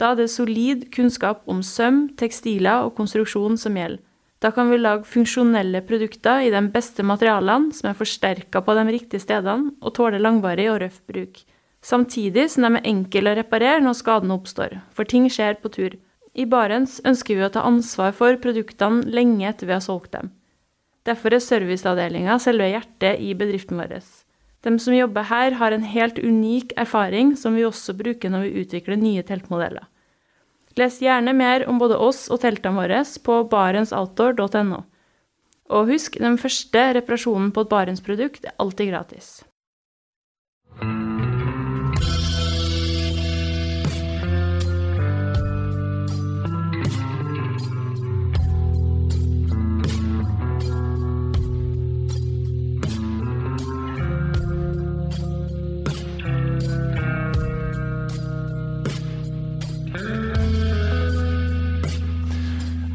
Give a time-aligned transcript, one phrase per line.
[0.00, 4.00] Da er det solid kunnskap om søm, tekstiler og konstruksjon som gjelder.
[4.40, 8.86] Da kan vi lage funksjonelle produkter i de beste materialene, som er forsterka på de
[8.88, 11.42] riktige stedene og tåler langvarig og røff bruk.
[11.84, 15.98] Samtidig som de er enkle å reparere når skadene oppstår, for ting skjer på tur.
[16.32, 20.32] I Barents ønsker vi å ta ansvar for produktene lenge etter vi har solgt dem.
[21.04, 23.98] Derfor er serviceavdelinga selve hjertet i bedriften vår.
[24.64, 28.64] De som jobber her, har en helt unik erfaring som vi også bruker når vi
[28.64, 29.88] utvikler nye teltmodeller.
[30.80, 34.80] Les gjerne mer om både oss og teltene våre på barentsoutdoor.no.
[35.70, 39.28] Og husk, den første reparasjonen på et Barents-produkt er alltid gratis.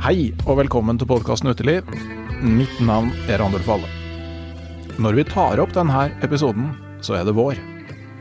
[0.06, 1.88] Hei og velkommen til podkasten Uteliv.
[2.46, 3.88] Mitt navn er Randulf Valle.
[5.02, 6.68] Når vi tar opp denne episoden,
[7.02, 7.58] så er det vår.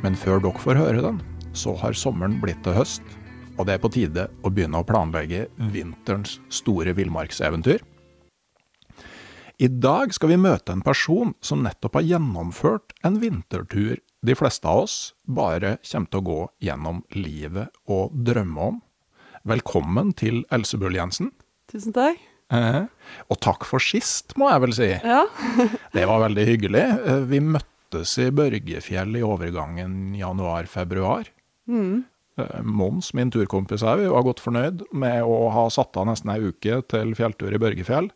[0.01, 1.19] Men før dere får høre den,
[1.53, 3.05] så har sommeren blitt til høst.
[3.59, 5.43] Og det er på tide å begynne å planlegge
[5.77, 7.85] vinterens store villmarkseventyr.
[9.61, 14.65] I dag skal vi møte en person som nettopp har gjennomført en vintertur de fleste
[14.65, 14.98] av oss
[15.29, 18.85] bare kommer til å gå gjennom livet og drømme om.
[19.45, 21.35] Velkommen til Else Bull Jensen.
[21.73, 22.20] Tusen takk.
[22.55, 22.83] Eh,
[23.33, 24.91] og takk for sist, må jeg vel si.
[24.95, 25.25] Ja.
[25.97, 26.84] det var veldig hyggelig.
[26.84, 31.30] Eh, vi møttes i Børgefjell i overgangen januar-februar.
[31.70, 32.05] Mm.
[32.41, 36.35] Eh, Mons, min turkompis her, vi var godt fornøyd med å ha satt av nesten
[36.35, 38.11] ei uke til fjelltur i Børgefjell.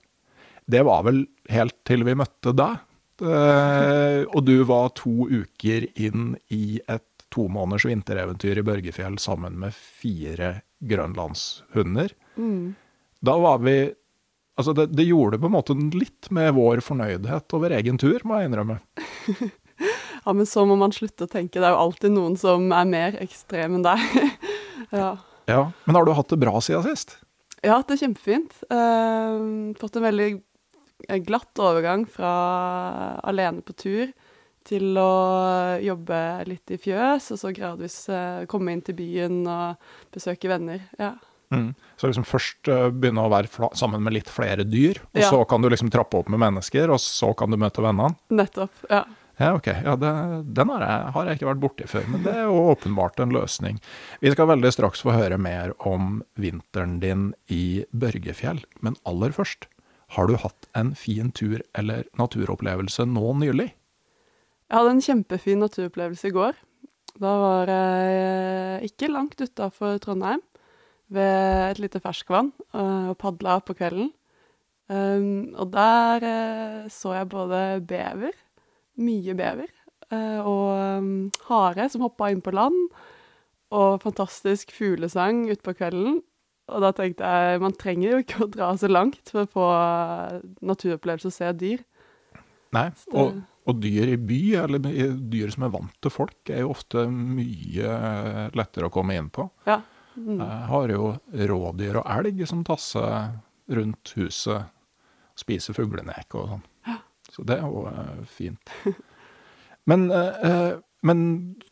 [0.69, 2.83] Det var vel helt til vi møtte deg.
[3.19, 9.59] Eh, og du var to uker inn i et to måneders vintereventyr i Børgefjell sammen
[9.61, 12.15] med fire grønlandshunder.
[12.39, 12.77] Mm.
[13.25, 13.79] Da var vi
[14.59, 18.41] Altså, det, det, gjorde på en måte litt med vår fornøydhet over egen tur, må
[18.41, 18.81] jeg innrømme.
[20.25, 21.61] ja, men så må man slutte å tenke.
[21.61, 24.03] Det er jo alltid noen som er mer ekstrem enn deg.
[24.99, 25.13] ja.
[25.47, 25.61] ja.
[25.87, 27.21] Men har du hatt det bra siden sist?
[27.63, 28.59] Jeg har hatt det kjempefint.
[28.67, 30.29] Uh, fått en veldig
[31.31, 32.35] glatt overgang fra
[33.31, 34.11] alene på tur
[34.67, 35.13] til å
[35.87, 36.19] jobbe
[36.51, 40.83] litt i fjøs, og så gradvis uh, komme inn til byen og besøke venner.
[40.99, 41.15] Ja.
[41.55, 41.71] Mm.
[41.97, 45.31] Så liksom først uh, begynne å være sammen med litt flere dyr, og ja.
[45.33, 48.19] så kan du liksom trappe opp med mennesker, og så kan du møte vennene?
[48.35, 49.07] Nettopp, ja.
[49.39, 49.67] Ja, ok.
[49.71, 50.11] Ja, det,
[50.59, 53.35] den har jeg, har jeg, ikke vært borti før, men det er jo åpenbart en
[53.35, 53.79] løsning.
[54.19, 59.69] Vi skal veldig straks få høre mer om vinteren din i Børgefjell, men aller først,
[60.17, 63.69] har du hatt en fin tur eller naturopplevelse nå nylig?
[64.69, 66.59] Jeg hadde en kjempefin naturopplevelse i går.
[67.19, 70.43] Da var jeg ikke langt utafor Trondheim
[71.13, 74.11] ved et lite ferskvann uh, og padla på kvelden.
[74.89, 78.37] Um, og der uh, så jeg både bever,
[78.99, 79.69] mye bever,
[80.13, 80.69] uh, og
[81.03, 81.11] um,
[81.51, 82.79] hare som hoppa inn på land,
[83.69, 86.23] og fantastisk fuglesang utpå kvelden.
[86.69, 89.69] Og da tenkte jeg man trenger jo ikke å dra så langt for å få
[90.69, 91.85] naturopplevelse og se dyr.
[92.77, 96.75] Nei, og, og, dyr i by, eller dyr som er vant til folk, er jo
[96.75, 99.49] ofte mye lettere å komme inn på.
[99.69, 99.81] Ja.
[100.19, 100.41] Mm.
[100.43, 101.13] Jeg har jo
[101.53, 103.31] rådyr og elg som tasser
[103.79, 104.73] rundt huset,
[105.39, 106.65] spiser fuglenek og sånn.
[107.29, 108.73] Så det er jo uh, fint.
[109.89, 111.21] Men, uh, men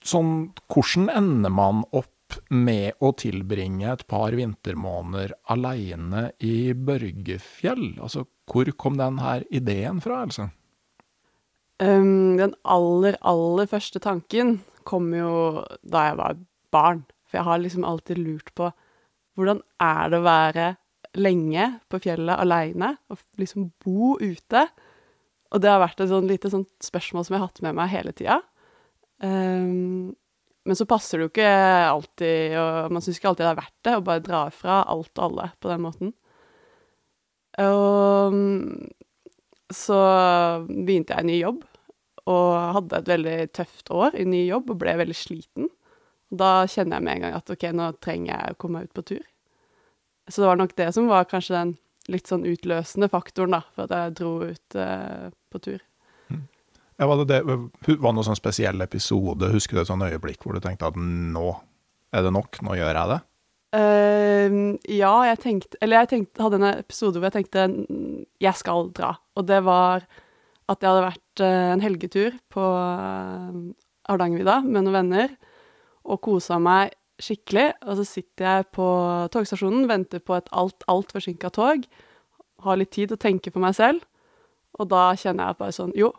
[0.01, 7.99] sånn, hvordan ender man opp med å tilbringe et par vintermåneder aleine i Børgefjell?
[8.01, 10.49] Altså, hvor kom den her ideen fra, Else?
[11.83, 16.41] Um, den aller, aller første tanken kom jo da jeg var
[16.73, 17.05] barn.
[17.27, 18.71] For jeg har liksom alltid lurt på
[19.37, 20.67] hvordan er det å være
[21.21, 24.67] lenge på fjellet aleine, og liksom bo ute?
[25.53, 27.93] Og det har vært et sånn lite sånt spørsmål som jeg har hatt med meg
[27.93, 28.41] hele tida.
[29.23, 30.15] Um,
[30.67, 31.51] men så passer det jo ikke
[31.87, 35.13] alltid, og man syns ikke alltid det er verdt det å bare dra fra alt
[35.15, 36.13] og alle på den måten.
[37.63, 38.41] Og
[39.73, 40.01] så
[40.67, 41.63] begynte jeg i ny jobb,
[42.27, 45.71] og hadde et veldig tøft år i ny jobb og ble veldig sliten.
[46.31, 48.97] Da kjenner jeg med en gang at OK, nå trenger jeg å komme meg ut
[48.99, 49.27] på tur.
[50.27, 51.77] Så det var nok det som var kanskje den
[52.11, 55.79] litt sånn utløsende faktoren da, for at jeg dro ut eh, på tur.
[56.97, 60.47] Ja, var, det det, var det noen sånn spesiell episode, husker du et sånn øyeblikk
[60.47, 61.51] hvor du tenkte at nå
[62.17, 63.19] er det nok, nå gjør jeg det?
[63.77, 68.57] Uh, ja, jeg tenkte Eller jeg tenkte, hadde en episode hvor jeg tenkte "Mm, jeg
[68.57, 69.11] skal dra.
[69.37, 70.07] Og det var
[70.71, 73.59] at jeg hadde vært uh, en helgetur på uh,
[74.09, 75.37] Hardangervidda med noen venner
[76.07, 77.71] og kosa meg skikkelig.
[77.87, 78.89] Og så sitter jeg på
[79.33, 81.87] togstasjonen, venter på et alt, alt forsinka tog.
[82.65, 84.05] Har litt tid å tenke for meg selv.
[84.77, 86.11] Og da kjenner jeg bare sånn Jo,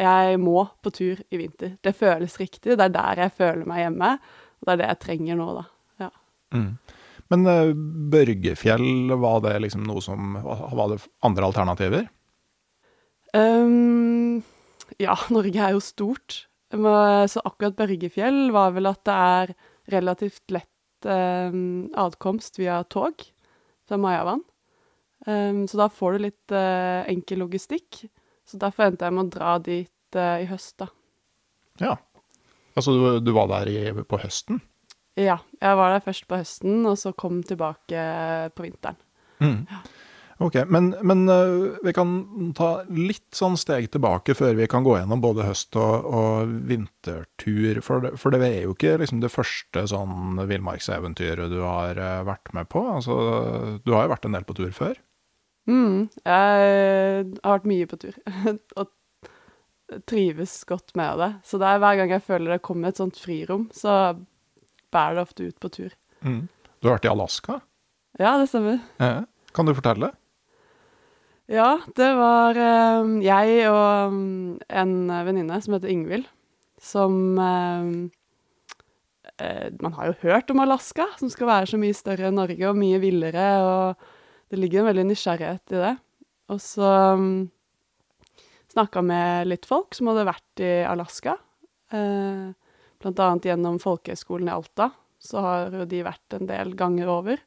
[0.00, 1.76] jeg må på tur i vinter.
[1.84, 2.74] Det føles riktig.
[2.74, 4.16] Det er der jeg føler meg hjemme.
[4.60, 5.64] Og det er det jeg trenger nå, da.
[6.06, 6.10] Ja.
[6.56, 6.72] Mm.
[7.32, 7.74] Men eh,
[8.12, 12.08] Børgefjell, var det liksom noe som Var det andre alternativer?
[13.32, 14.42] Um,
[15.00, 16.42] ja, Norge er jo stort.
[16.72, 19.52] Så akkurat Børgefjell var vel at det er
[19.92, 21.52] relativt lett eh,
[22.00, 23.24] adkomst via tog
[23.88, 24.42] fra Majavann.
[25.26, 28.02] Um, så da får du litt eh, enkel logistikk.
[28.48, 30.88] Så derfor endte jeg med å dra dit eh, i høst, da.
[31.82, 31.96] Ja.
[32.74, 33.78] Altså, du, du var der i,
[34.08, 34.62] på høsten?
[35.18, 38.02] Ja, jeg var der først på høsten, og så kom tilbake
[38.56, 38.98] på vinteren.
[39.42, 39.66] Mm.
[40.42, 42.14] Ok, men, men øh, vi kan
[42.58, 47.78] ta litt sånn steg tilbake før vi kan gå gjennom både høst- og, og vintertur.
[47.84, 52.24] For det, for det er jo ikke liksom det første sånn villmarkseventyret du har øh,
[52.26, 52.82] vært med på.
[52.96, 53.16] Altså,
[53.86, 54.98] du har jo vært en del på tur før.
[55.70, 58.16] Mm, jeg har vært mye på tur,
[58.80, 58.90] og
[60.10, 61.30] trives godt med det.
[61.46, 64.16] Så det er hver gang jeg føler det kommer et sånt frirom, så
[64.92, 65.94] bærer det ofte ut på tur.
[66.26, 66.48] Mm.
[66.80, 67.60] Du har vært i Alaska.
[68.18, 68.82] Ja, det stemmer.
[68.98, 69.22] Ja.
[69.52, 70.10] Kan du fortelle?
[71.52, 74.92] Ja, det var eh, jeg og mm, en
[75.26, 76.24] venninne som heter Ingvild,
[76.80, 77.88] som eh,
[79.36, 82.70] eh, Man har jo hørt om Alaska, som skal være så mye større enn Norge
[82.70, 85.92] og mye villere, og det ligger en veldig nysgjerrighet i det.
[86.52, 87.26] Og så um,
[88.72, 91.34] snakka med litt folk som hadde vært i Alaska,
[91.92, 94.88] blant annet gjennom Folkehøgskolen i Alta.
[95.20, 97.44] Så har jo de vært en del ganger over.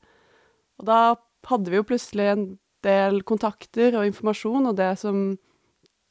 [0.77, 0.99] Og da
[1.49, 2.45] hadde vi jo plutselig en
[2.85, 5.27] del kontakter og informasjon, og det som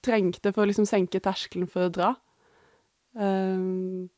[0.04, 2.12] trengte for å liksom senke terskelen for å dra.
[3.14, 4.10] Um,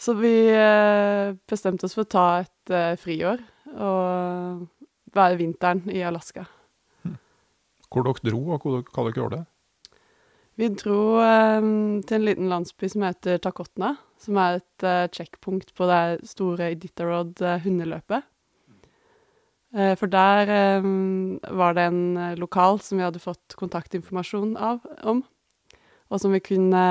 [0.00, 3.42] så vi uh, bestemte oss for å ta et uh, friår
[3.72, 4.66] og
[5.14, 6.46] være vinteren i Alaska.
[7.92, 9.42] Hvor dere dro, og hva dere gjorde?
[10.60, 15.72] Vi dro um, til en liten landsby som heter Takotna, som er et uh, checkpunkt
[15.76, 18.20] på det store Iditarod-hundeløpet.
[18.20, 18.31] Eh,
[19.96, 20.88] for der eh,
[21.56, 25.22] var det en eh, lokal som vi hadde fått kontaktinformasjon av, om,
[26.12, 26.82] og som vi kunne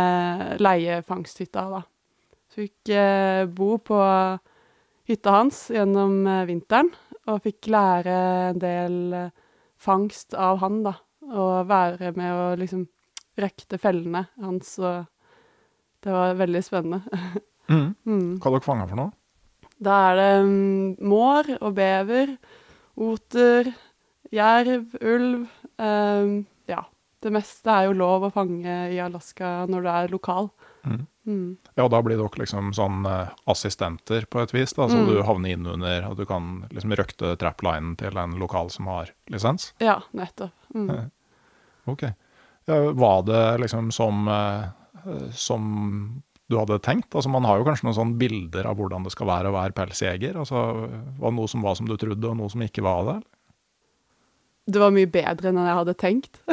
[0.58, 1.84] leie fangsthytta av, da.
[2.52, 2.92] Så fikk
[3.56, 3.98] bo på
[5.08, 6.90] hytta hans gjennom vinteren,
[7.30, 8.16] og fikk lære
[8.50, 8.98] en del
[9.80, 10.98] fangst av han, da.
[11.32, 12.84] Og være med å liksom
[13.40, 15.06] røkte fellene hans, og
[16.04, 17.02] det var veldig spennende.
[17.70, 17.94] Mm.
[18.10, 18.30] mm.
[18.42, 19.14] Hva dere fanga for noe?
[19.82, 22.36] Da er det um, mår og bever,
[23.02, 23.72] oter,
[24.32, 25.48] jerv, ulv.
[25.82, 26.36] Um,
[26.70, 26.84] ja.
[27.22, 30.48] Det meste er jo lov å fange i Alaska når du er lokal.
[30.86, 31.02] Mm.
[31.30, 31.50] Mm.
[31.78, 35.06] Ja, da blir dere liksom sånn eh, assistenter på et vis, da, så Mm.
[35.12, 39.12] du havner inn under, og du kan liksom røkte traplinen til en lokal som har
[39.30, 39.68] lisens?
[39.78, 40.56] Ja, nettopp.
[40.74, 41.12] Mm.
[41.86, 42.08] Ok.
[42.66, 47.10] Ja, var det liksom som, eh, som du hadde tenkt?
[47.16, 49.76] Altså Man har jo kanskje noen sånne bilder av hvordan det skal være å være
[49.78, 50.40] pelsjeger.
[50.40, 50.64] Altså,
[51.18, 53.20] var det noe som var som du trodde, og noe som ikke var det?
[54.72, 56.42] Det var mye bedre enn jeg hadde tenkt.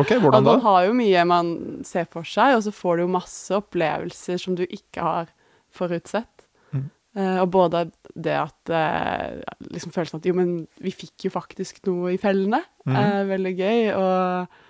[0.00, 0.54] Ok, hvordan da?
[0.54, 1.48] man har jo mye man
[1.86, 5.30] ser for seg, og så får du jo masse opplevelser som du ikke har
[5.74, 6.46] forutsett.
[6.74, 6.84] Mm.
[7.18, 7.84] Eh, og både
[8.14, 9.40] det at eh,
[9.74, 12.98] liksom følelsen at jo, men vi fikk jo faktisk noe i fellene, mm.
[13.00, 13.80] er veldig gøy.
[13.98, 14.60] Og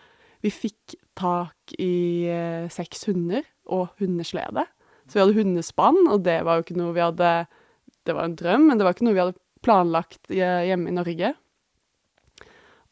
[0.45, 4.67] vi fikk tak i eh, seks hunder og hundeslede.
[5.09, 7.33] Så vi hadde hundespann, og det var jo ikke noe vi hadde
[8.05, 11.31] Det var en drøm, men det var ikke noe vi hadde planlagt hjemme i Norge.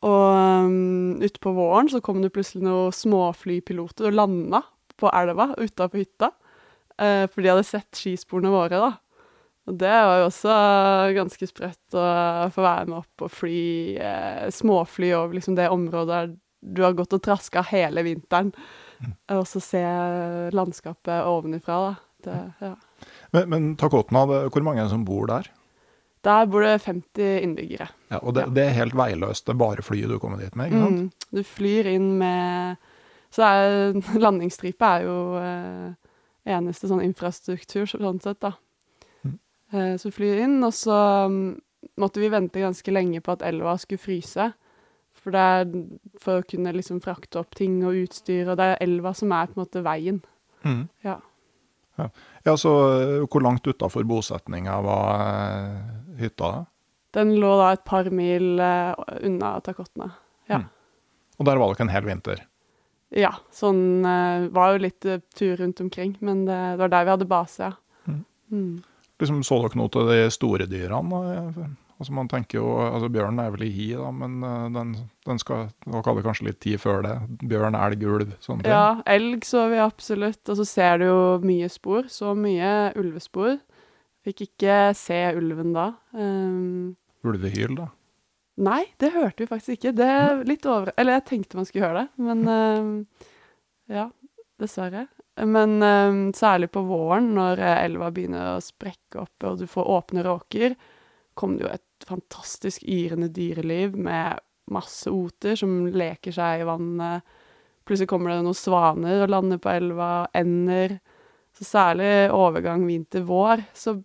[0.02, 4.62] Og um, utpå våren så kom det plutselig noen småflypiloter og landa
[4.98, 6.32] på elva utafor hytta.
[6.96, 8.92] Uh, for de hadde sett skisporene våre, da.
[9.70, 10.54] Og det var jo også
[11.14, 12.06] ganske sprøtt å
[12.50, 13.60] få være med opp og fly
[14.00, 16.32] uh, småfly over liksom det området
[16.62, 18.52] du har gått og traska hele vinteren.
[19.34, 19.80] Og så se
[20.54, 21.94] landskapet ovenifra, da.
[22.22, 22.76] Det, ja.
[23.34, 25.48] Men, men Takotna, hvor mange er det som bor der?
[26.22, 27.88] Der bor det 50 innbyggere.
[28.12, 28.52] Ja, og det, Ja.
[28.54, 31.00] det er helt veiløst, det er bare flyet du kommer dit med, ikke sant?
[31.00, 31.34] Mm.
[31.34, 32.76] Du flyr inn med
[33.32, 35.94] Så er landingsstripe er jo eh,
[36.54, 38.52] eneste sånn infrastruktur sånn sett, da.
[39.26, 39.38] Mm.
[39.72, 40.94] Eh, så flyr inn, og så
[41.32, 41.46] mm,
[41.98, 44.52] måtte vi vente ganske lenge på at elva skulle fryse.
[45.22, 45.68] For det er
[46.22, 49.50] for å kunne liksom frakte opp ting og utstyr, og det er elva som er
[49.50, 50.18] på en måte veien.
[50.66, 50.84] Mm.
[51.06, 51.18] Ja.
[52.00, 52.08] ja.
[52.42, 55.76] Ja, så eh, hvor langt utafor bosetninga var eh,
[56.24, 56.50] hytta?
[56.50, 56.64] da?
[57.14, 60.10] Den lå da et par mil eh, unna Takotna.
[60.50, 60.64] Ja.
[60.64, 60.70] Mm.
[61.38, 62.42] Og der var dere en hel vinter?
[63.12, 64.06] Ja, sånn
[64.56, 65.04] var jo litt
[65.36, 68.06] tur rundt omkring, men det, det var der vi hadde base, ja.
[68.08, 68.22] Mm.
[68.48, 68.76] Mm.
[69.20, 71.66] Liksom, så dere noe til de store dyrene?
[72.02, 74.94] Altså, man tenker jo, altså Bjørn er vel i hi, da, men eh, den,
[75.28, 77.14] den skal nok hadde kanskje litt tid før det?
[77.46, 78.72] Bjørn, elg, ulv, sånne ting?
[78.74, 83.60] Ja, elg så vi absolutt, og så ser du jo mye spor, så mye ulvespor.
[84.26, 85.92] Fikk ikke se ulven da.
[86.14, 87.92] Um, Ulvehyl, da?
[88.62, 89.94] nei, det hørte vi faktisk ikke.
[89.96, 90.92] Det er litt over...
[90.98, 92.90] Eller jeg tenkte man skulle høre det, men um,
[93.90, 94.08] ja,
[94.60, 95.06] dessverre.
[95.38, 99.94] Men um, særlig på våren, når eh, elva begynner å sprekke opp, og du får
[99.96, 100.76] åpne råker,
[101.38, 107.26] kom det jo et fantastisk yrende dyreliv med masse oter som leker seg i vannet.
[107.86, 110.98] Plutselig kommer det noen svaner og lander på elva, ender.
[111.56, 113.96] Så særlig overgang vinter-vår, så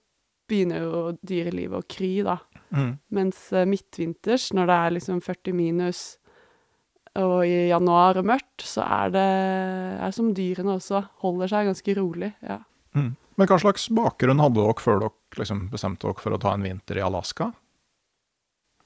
[0.47, 2.37] begynner jo dyrelivet å kry, da.
[2.75, 2.91] Mm.
[3.15, 6.01] Mens eh, midtvinters, når det er liksom 40 minus,
[7.17, 9.27] og i januar og mørkt, så er det
[10.05, 11.01] er som dyrene også.
[11.23, 12.33] Holder seg ganske rolig.
[12.45, 12.59] ja.
[12.97, 13.15] Mm.
[13.37, 16.63] Men hva slags bakgrunn hadde dere før dere liksom bestemte dere for å ta en
[16.65, 17.51] vinter i Alaska?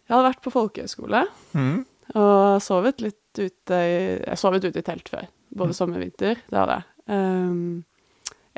[0.08, 1.22] Jeg hadde vært på folkehøyskole
[1.56, 1.86] Mm.
[2.16, 5.78] og sovet litt ute i Jeg sovet ute i telt før, både Mm.
[5.78, 6.36] sommer og vinter.
[6.50, 6.84] Det hadde jeg.
[7.08, 7.86] Um,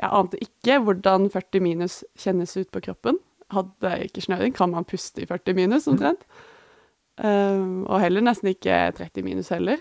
[0.00, 3.18] jeg ante ikke hvordan 40 minus kjennes ut på kroppen.
[3.50, 4.52] Hadde jeg ikke snøring.
[4.54, 6.24] Kan man puste i 40 minus, omtrent?
[7.18, 9.78] Um, og heller nesten ikke 30 minus heller.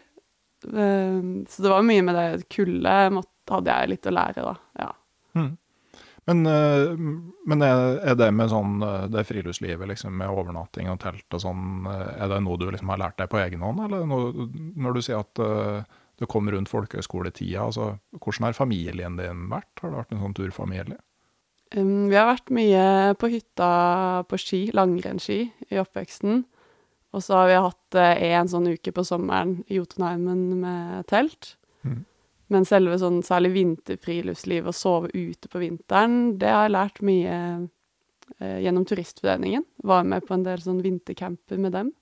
[0.68, 4.56] Um, så det var mye med det kulde hadde jeg litt å lære, da.
[4.80, 4.92] Ja.
[6.26, 6.44] Mm.
[6.44, 6.98] Men, eh,
[7.46, 11.88] men er, det med sånn eh, det friluftslivet, liksom, med overnatting og telt og sånn,
[11.90, 14.48] eh, er det noe du liksom har lært deg på egen hånd, eller er noe,
[14.80, 15.42] når du sier at
[16.22, 19.72] du kom rundt folkehøyskoletida, altså, hvordan har familien din vært?
[19.82, 21.00] Har det vært en sånn turfamilie?
[21.74, 22.88] Um, vi har vært mye
[23.20, 23.70] på hytta
[24.30, 26.44] på ski, langrennsski, i oppveksten.
[27.14, 31.56] Og så har vi hatt én sånn uke på sommeren i Jotunheimen med telt.
[31.84, 32.06] Mhm.
[32.54, 37.36] Men selve sånn særlig vinterfriluftsliv og sove ute på vinteren, det har jeg lært mye
[38.38, 39.66] eh, gjennom Turistforeningen.
[39.84, 41.94] Var med på en del sånn vintercamper med dem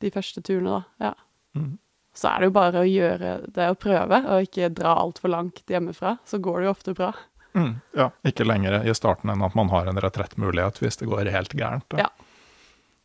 [0.00, 1.10] de første turene, da.
[1.10, 1.14] Ja.
[1.58, 1.74] Mm.
[2.16, 5.62] Så er det jo bare å gjøre det og prøve, og ikke dra altfor langt
[5.70, 6.16] hjemmefra.
[6.26, 7.10] Så går det jo ofte bra.
[7.54, 7.74] Mm.
[7.98, 11.54] Ja, ikke lenger i starten enn at man har en retrettmulighet hvis det går helt
[11.54, 11.86] gærent.
[11.92, 12.06] da.
[12.06, 12.29] Ja.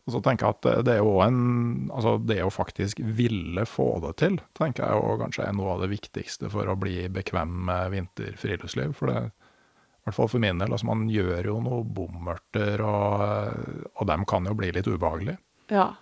[0.05, 3.65] Og så tenker jeg at det- det er jo en Altså, det å faktisk ville
[3.65, 7.07] få det til, tenker jeg jo kanskje er noe av det viktigste for å bli
[7.09, 8.93] bekvem med vinterfriluftsliv.
[8.95, 13.89] For det, i hvert fall for min del, altså man gjør jo noe bommerter, og,
[13.95, 15.37] og dem kan jo bli litt ubehagelige.
[15.71, 15.95] Ja.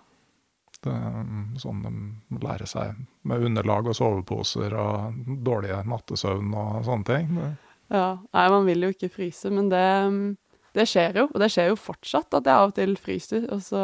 [0.82, 5.14] Det, er sånn de lærer seg med underlag og soveposer og
[5.46, 7.34] dårlige nattesøvn og sånne ting.
[7.38, 7.56] Det,
[7.90, 10.36] Ja, nei, man vil jo ikke fryse, men det,
[10.74, 11.26] det skjer jo.
[11.32, 13.82] Og det skjer jo fortsatt at jeg av og til fryser, og så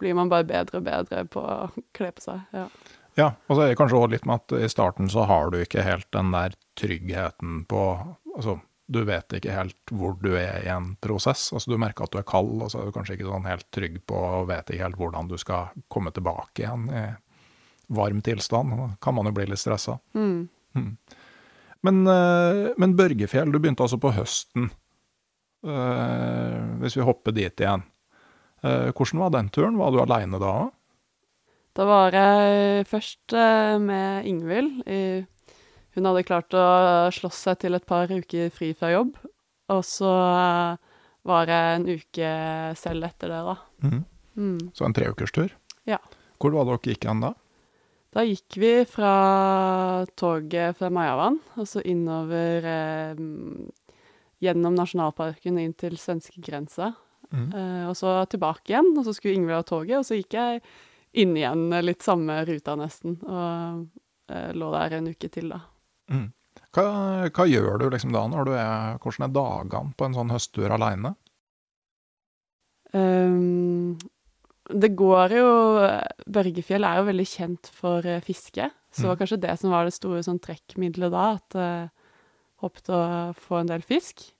[0.00, 1.56] blir man bare bedre og bedre på å
[1.96, 2.44] kle på seg.
[2.54, 2.68] Ja.
[3.14, 5.60] Ja, og så er det kanskje også litt med at i starten så har du
[5.62, 7.82] ikke helt den der tryggheten på
[8.34, 8.56] Altså,
[8.90, 11.44] du vet ikke helt hvor du er i en prosess.
[11.54, 13.68] Altså, du merker at du er kald, og så er du kanskje ikke sånn helt
[13.70, 17.04] trygg på og vet ikke helt hvordan du skal komme tilbake igjen i
[17.94, 18.74] varm tilstand.
[18.74, 20.00] Da kan man jo bli litt stressa.
[20.18, 20.48] Mm.
[21.86, 24.72] Men, eh, men Børgefjell, du begynte altså på høsten.
[25.64, 27.84] Eh, hvis vi hopper dit igjen.
[28.64, 29.78] Eh, hvordan var den turen?
[29.80, 30.72] Var du aleine da òg?
[31.74, 34.84] Da var jeg først eh, med Ingvild.
[35.94, 36.66] Hun hadde klart å
[37.14, 39.14] slåss seg til et par uker fri fra jobb.
[39.72, 40.10] Og så
[41.24, 42.32] var jeg en uke
[42.76, 43.54] selv etter det, da.
[43.86, 44.02] Mm.
[44.34, 44.60] Mm.
[44.76, 45.54] Så en treukerstur?
[45.88, 46.00] Ja.
[46.42, 47.32] Hvor var dere gikk hen da?
[48.14, 53.22] Da gikk vi fra toget fra Majavann, og så innover eh,
[54.44, 56.92] gjennom nasjonalparken inn til svenskegrensa.
[57.34, 57.48] Mm.
[57.50, 60.62] Uh, og så tilbake igjen, og så skulle Ingvild ha toget, og så gikk jeg
[61.22, 63.84] inn igjen eh, litt samme ruta nesten, og
[64.30, 65.60] uh, lå der en uke til da.
[66.12, 66.28] Mm.
[66.74, 66.86] Hva,
[67.30, 70.74] hva gjør du liksom da, når du er, hvordan er dagene på en sånn høsttur
[70.74, 71.14] alene?
[72.94, 73.94] Um,
[74.70, 75.48] det går jo
[76.30, 79.22] Børgefjell er jo veldig kjent for fiske, så det var Mm.
[79.22, 81.90] kanskje det som var det store sånn trekkmiddelet da, at jeg
[82.62, 83.02] håpet å
[83.34, 84.33] få en del fisk.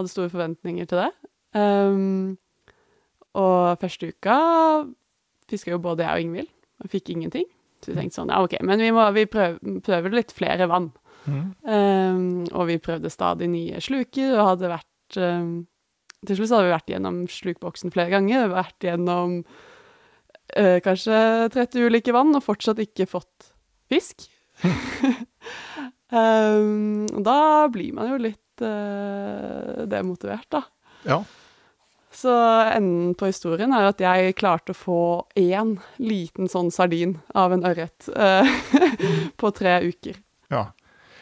[0.00, 1.10] Hadde store forventninger til det.
[1.54, 2.38] Um,
[3.38, 4.36] og første uka
[5.50, 7.46] fiska jo både jeg og Ingvild, og fikk ingenting.
[7.80, 10.90] Så vi tenkte sånn, ja ok, men vi må vi prøver, prøver litt flere vann.
[11.24, 11.42] Mm.
[11.64, 12.22] Um,
[12.56, 15.50] og vi prøvde stadig nye sluker, og hadde vært um,
[16.24, 18.50] Til slutt hadde vi vært gjennom slukboksen flere ganger.
[18.52, 21.20] Vært gjennom uh, kanskje
[21.54, 23.52] 30 ulike vann og fortsatt ikke fått
[23.88, 24.28] fisk.
[26.12, 27.40] um, da
[27.72, 30.64] blir man jo litt uh, demotivert, da.
[31.08, 31.20] Ja.
[32.10, 32.32] Så
[32.74, 35.02] enden på historien er jo at jeg klarte å få
[35.38, 38.46] én liten sånn sardin av en ørret uh,
[39.40, 40.20] på tre uker.
[40.52, 40.68] ja.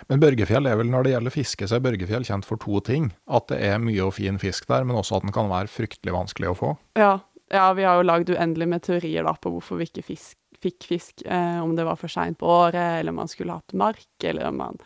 [0.08, 3.10] Men Børgefjell er vel, når det gjelder fiske, så er Børgefjell kjent for to ting.
[3.28, 6.14] At det er mye og fin fisk der, men også at den kan være fryktelig
[6.14, 6.70] vanskelig å få.
[6.96, 7.18] Ja,
[7.52, 10.88] ja vi har jo lagd uendelig med teorier da på hvorfor vi ikke fisk, fikk
[10.88, 11.26] fisk.
[11.26, 14.48] Eh, om det var for seint på året, eller om man skulle hatt mark, eller
[14.48, 14.80] om man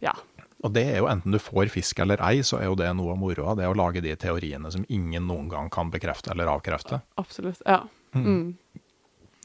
[0.00, 0.14] Ja.
[0.60, 3.14] Og det er jo enten du får fisk eller ei, så er jo det noe
[3.14, 3.54] av moroa.
[3.56, 7.00] Det å lage de teoriene som ingen noen gang kan bekrefte eller avkrefte.
[7.20, 7.62] Absolutt.
[7.64, 7.82] Ja.
[8.12, 8.56] Mm.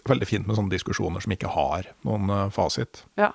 [0.05, 3.05] Veldig fint med sånne diskusjoner som ikke har noen eh, fasit.
[3.19, 3.31] ja.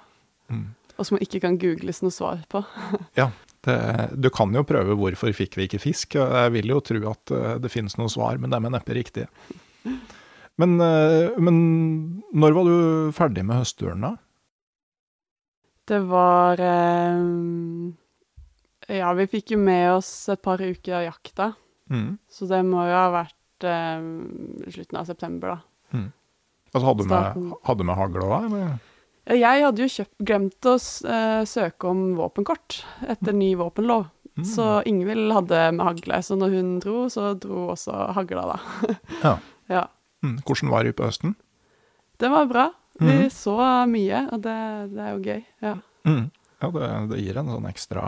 [0.50, 0.74] Mm.
[1.00, 2.60] Og som ikke kan googles noe svar på.
[3.20, 3.30] Ja,
[3.64, 3.76] det,
[4.20, 6.16] du kan jo prøve hvorfor fikk vi ikke fisk.
[6.20, 9.30] Jeg vil jo tro at eh, det finnes noen svar, men dem er neppe riktige.
[10.60, 11.54] Men, eh, men
[12.36, 14.10] når var du ferdig med høstturen, da?
[15.90, 17.22] Det var eh,
[19.00, 21.52] Ja, vi fikk jo med oss et par uker av jakta,
[21.90, 22.18] Mm.
[22.30, 24.02] så det må jo ha vært eh,
[24.70, 25.58] slutten av september, da.
[26.70, 28.76] Altså, hadde du med, hadde med hagle òg, eller?
[29.34, 32.76] Jeg hadde jo kjøpt, glemt å eh, søke om våpenkort
[33.10, 34.06] etter ny våpenlov.
[34.38, 34.44] Mm.
[34.46, 38.94] Så Ingvild hadde med hagle, så når hun dro, så dro også hagla, da.
[39.24, 39.34] Ja.
[39.70, 39.84] Ja.
[40.26, 40.38] Mm.
[40.46, 41.34] Hvordan var det på høsten?
[42.18, 42.64] Det var bra.
[43.00, 43.30] Vi Mhm.
[43.32, 43.56] så
[43.88, 44.56] mye, og det,
[44.94, 45.44] det er jo gøy.
[45.64, 45.74] Ja.
[46.04, 46.30] Mm.
[46.60, 48.02] Ja, det, det gir en sånn ekstra,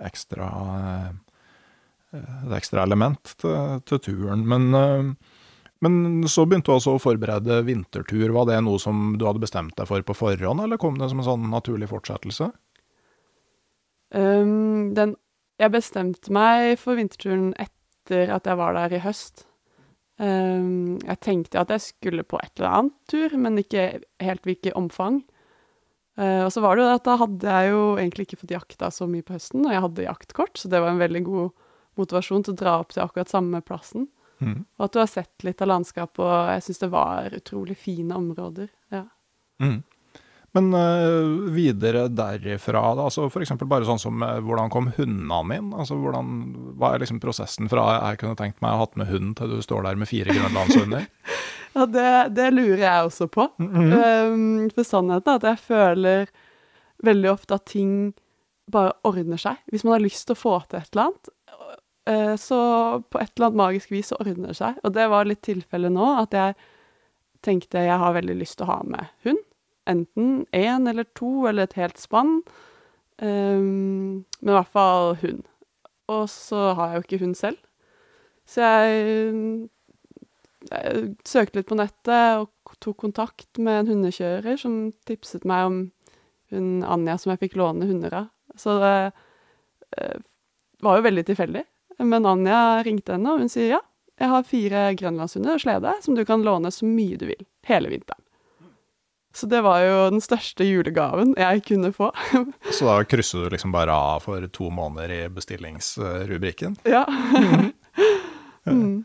[0.00, 0.46] ekstra
[0.80, 1.10] eh,
[2.16, 4.46] et ekstra element til, til turen.
[4.48, 5.10] Men, eh,
[5.84, 8.32] men så begynte du også å forberede vintertur.
[8.32, 11.20] Var det noe som du hadde bestemt deg for på forhånd, eller kom det som
[11.20, 12.48] en sånn naturlig fortsettelse?
[14.14, 15.12] Um, den,
[15.60, 19.44] jeg bestemte meg for vinterturen etter at jeg var der i høst.
[20.18, 23.84] Um, jeg tenkte at jeg skulle på et eller annet tur, men ikke
[24.24, 25.22] helt hvilket omfang.
[26.18, 28.90] Uh, og så var det jo at da hadde jeg jo egentlig ikke fått jakta
[28.94, 31.52] så mye på høsten, og jeg hadde jaktkort, så det var en veldig god
[31.98, 34.08] motivasjon til å dra opp til akkurat samme plassen.
[34.38, 34.64] Mm.
[34.78, 38.18] Og at du har sett litt av landskapet, og jeg syns det var utrolig fine
[38.18, 38.68] områder.
[38.94, 39.04] Ja.
[39.62, 39.80] Mm.
[40.56, 45.74] Men uh, videre derifra, da, altså eksempel bare sånn som uh, hvordan kom hundene inn?
[45.76, 46.30] Altså hvordan,
[46.80, 49.52] Hva er liksom prosessen fra jeg kunne tenkt meg å ha hatt med hund, til
[49.52, 51.08] du står der med fire grønlandshunder?
[51.76, 53.44] Ja, det, det lurer jeg også på.
[53.60, 56.30] Um, for sannheten er at jeg føler
[57.06, 57.92] veldig ofte at ting
[58.72, 59.60] bare ordner seg.
[59.70, 61.30] Hvis man har lyst til å få til et eller annet,
[62.08, 62.58] uh, så
[63.04, 64.80] på et eller annet magisk vis så ordner det seg.
[64.82, 66.56] Og det var litt tilfellet nå, at jeg
[67.46, 69.44] tenkte jeg har veldig lyst til å ha med hund.
[69.88, 72.42] Enten én eller to eller et helt spann.
[73.18, 75.42] Um, men i hvert fall hund.
[76.12, 77.58] Og så har jeg jo ikke hund selv.
[78.48, 79.68] Så jeg
[80.68, 85.78] jeg søkte litt på nettet og tok kontakt med en hundekjører som tipset meg om
[86.52, 88.30] hun Anja som jeg fikk låne hunder av.
[88.58, 88.94] Så det
[90.00, 90.18] eh,
[90.84, 91.64] var jo veldig tilfeldig.
[92.04, 93.82] Men Anja ringte henne, og hun sier ja,
[94.18, 97.92] jeg har fire grønlandshunder og slede som du kan låne så mye du vil hele
[97.92, 98.22] vinteren.
[99.38, 102.08] Så det var jo den største julegaven jeg kunne få.
[102.74, 106.74] Så da krysser du liksom bare av for to måneder i bestillingsrubrikken.
[106.88, 107.04] ja.
[108.66, 109.04] mm.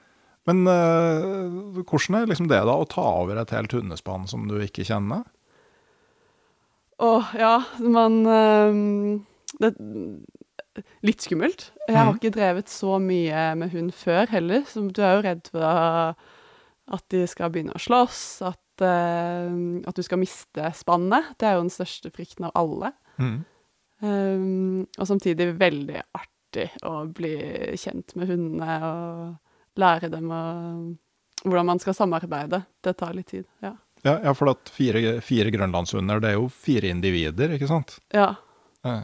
[0.50, 4.58] Men uh, hvordan er liksom det da, å ta over et helt hundespann som du
[4.60, 5.22] ikke kjenner?
[7.00, 9.22] Åh, ja, man uh,
[9.64, 9.74] det,
[11.06, 11.68] Litt skummelt.
[11.88, 12.18] Jeg har Mhm.
[12.18, 15.62] ikke drevet så mye med hund før heller, så du er jo redd for
[16.98, 21.36] at de skal begynne å slåss, at, ehm, at du skal miste spannet.
[21.38, 22.94] Det er jo den største frykten av alle.
[23.22, 23.36] Mm.
[24.04, 27.36] Um, og samtidig veldig artig å bli
[27.80, 30.44] kjent med hundene og lære dem å,
[31.46, 32.64] hvordan man skal samarbeide.
[32.84, 33.76] Det tar litt tid, ja.
[34.04, 38.02] Ja, ja, for at fire, fire grønlandshunder, det er jo fire individer, ikke sant?
[38.12, 38.34] Ja,
[38.84, 39.04] Eh,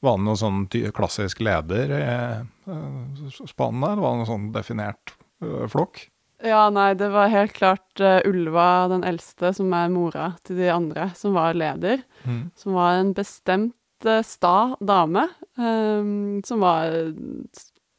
[0.00, 5.16] var det noen sånn klassisk leder i eh, spannet, eller var det noen sånn definert
[5.42, 6.04] eh, flokk?
[6.44, 10.68] Ja, nei, det var helt klart uh, Ulva, den eldste, som er mora til de
[10.72, 12.02] andre, som var leder.
[12.26, 12.50] Mm.
[12.58, 15.24] Som var en bestemt uh, sta dame,
[15.56, 16.92] um, som var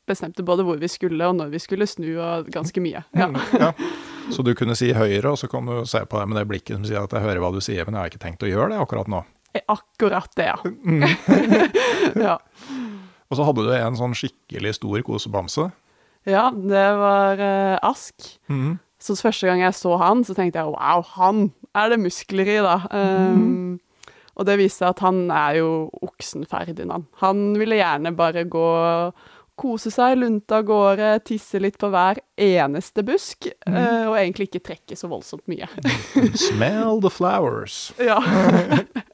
[0.07, 3.01] bestemte både hvor vi skulle og når vi skulle snu, og ganske mye.
[3.17, 3.27] Ja.
[3.31, 3.73] Mm, ja.
[4.31, 6.77] Så du kunne si høyre, og så kan du se på deg med det blikket
[6.77, 8.73] som sier at jeg hører hva du sier, men jeg har ikke tenkt å gjøre
[8.73, 9.23] det akkurat nå.
[9.65, 10.57] Akkurat det, ja.
[10.85, 11.07] Mm.
[12.27, 12.37] ja.
[13.27, 15.69] Og så hadde du en sånn skikkelig stor kosebamse.
[16.27, 18.27] Ja, det var uh, Ask.
[18.51, 18.77] Mm.
[18.99, 22.57] Så første gang jeg så han, så tenkte jeg wow, han er det muskler i,
[22.65, 22.79] da.
[22.91, 23.77] Um,
[24.37, 25.69] Og det viste seg at han er jo
[26.05, 27.07] oksen Ferdinand.
[27.23, 28.67] Han ville gjerne bare gå
[29.57, 33.77] kose seg, lunte av gårde, tisse litt på hver eneste busk, mm.
[34.11, 35.65] og egentlig ikke trekke så voldsomt mye.
[36.47, 37.87] Smell the flowers.
[37.97, 38.21] ja.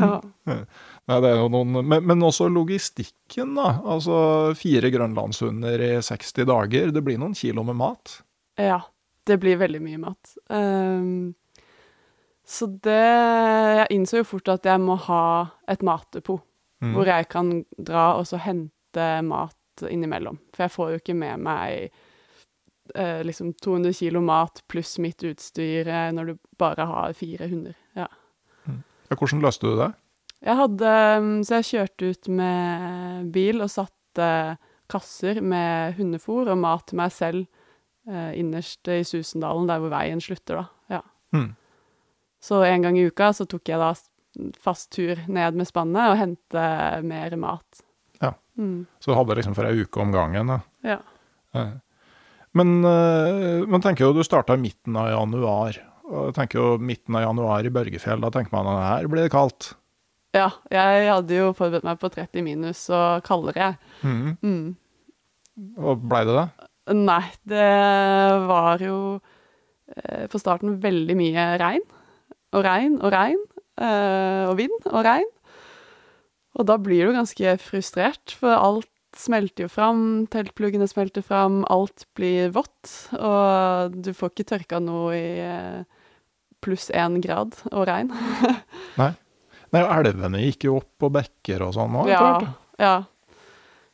[0.00, 0.20] ja.
[1.08, 3.78] Nei, det er jo noen, men, men også logistikken, da.
[3.88, 4.18] Altså
[4.58, 6.90] fire grønlandshunder i 60 dager.
[6.92, 8.18] Det blir noen kilo med mat.
[8.60, 8.80] Ja,
[9.28, 10.34] det blir veldig mye mat.
[10.52, 11.34] Um,
[12.48, 15.22] så det Jeg innså jo fort at jeg må ha
[15.68, 16.44] et matdepot,
[16.78, 16.92] Mm.
[16.94, 20.36] hvor jeg kan dra og så hente mat innimellom.
[20.54, 21.88] For jeg får jo ikke med meg
[22.94, 27.74] eh, liksom 200 kilo mat pluss mitt utstyr eh, når du bare har fire hunder.
[27.98, 28.06] Ja.
[29.08, 29.92] Ja, hvordan løste du det?
[30.44, 30.90] Jeg hadde
[31.24, 34.28] mm, Så jeg kjørte ut med bil og satte
[34.88, 37.42] kasser med hundefôr og mat til meg selv
[38.08, 40.98] eh, innerst i Susendalen, der hvor veien slutter, da.
[40.98, 41.02] Ja.
[41.36, 41.50] Mm.
[42.40, 43.90] Så en gang i uka så tok jeg da
[44.62, 46.64] fast tur ned med spannet og hente
[47.04, 47.82] mer mat.
[48.22, 48.32] Ja.
[48.56, 48.86] Mm.
[49.02, 50.54] Så du hadde liksom for ei uke om gangen.
[50.54, 50.60] da.
[50.94, 50.98] Ja.
[51.58, 51.76] Eh,
[52.56, 55.76] Men, eh, men tenker jo du starta i midten av januar.
[56.08, 59.26] Og jeg tenker jo midten av januar i Børgefjell, da tenker man at her blir
[59.26, 59.74] det kaldt.
[60.36, 60.48] ja.
[60.72, 63.78] Jeg hadde jo forberedt meg på 30 minus og kaldere, jeg.
[64.08, 64.36] Mhm.
[64.42, 64.76] Mm.
[65.82, 66.48] Og blei det det?
[66.94, 67.70] Nei, det
[68.48, 68.98] var jo
[69.96, 71.82] eh, på starten veldig mye regn.
[72.54, 73.42] Og regn og regn.
[73.76, 75.26] Eh, og vind og regn.
[76.58, 80.00] Og da blir du ganske frustrert, for alt smelter jo fram.
[80.30, 82.94] Teltpluggene smelter fram, alt blir vått.
[83.18, 85.84] Og du får ikke tørka noe i eh,
[86.64, 88.12] pluss én grad og regn.
[89.00, 89.12] Nei,
[89.74, 92.10] Nei, elvene gikk jo opp på bekker og sånn òg.
[92.10, 92.28] Ja,
[92.80, 92.94] ja.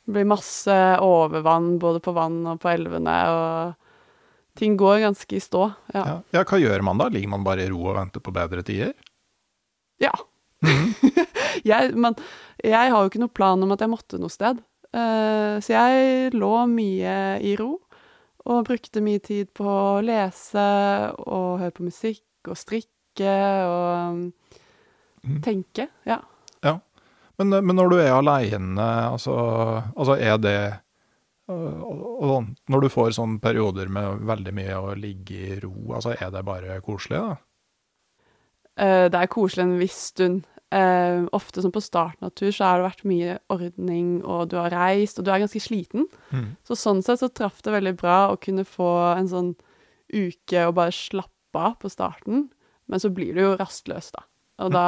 [0.04, 5.42] Det blir masse overvann både på vann og på elvene, og ting går ganske i
[5.42, 5.64] stå.
[5.94, 6.04] Ja.
[6.04, 6.16] Ja.
[6.36, 7.08] ja, hva gjør man da?
[7.10, 8.94] Ligger man bare i ro og venter på bedre tider?
[10.02, 10.12] ja.
[11.70, 12.14] jeg, men
[12.64, 14.62] jeg har jo ikke noe plan om at jeg måtte noe sted.
[14.94, 17.74] Uh, så jeg lå mye i ro,
[18.44, 20.64] og brukte mye tid på å lese
[21.24, 22.22] og høre på musikk
[22.52, 23.34] og strikke
[23.68, 24.22] og
[25.24, 25.40] mm.
[25.44, 25.88] tenke.
[26.08, 26.20] Ja.
[27.36, 29.34] Men, eh, men når du er aleine, altså,
[29.96, 30.58] altså er det
[31.50, 36.14] øh, og, Når du får sånne perioder med veldig mye å ligge i ro, altså
[36.14, 37.36] er det bare koselig, da?
[38.74, 40.44] Eh, det er koselig en viss stund.
[40.74, 44.56] Uh, ofte som på starten av tur så har det vært mye ordning, og du
[44.58, 46.08] har reist, og du er ganske sliten.
[46.34, 46.48] Mm.
[46.66, 49.52] Så sånn sett så traff det veldig bra å kunne få en sånn
[50.10, 52.48] uke og bare slappe av på starten.
[52.86, 54.24] Men så blir du jo rastløs, da.
[54.62, 54.82] Og da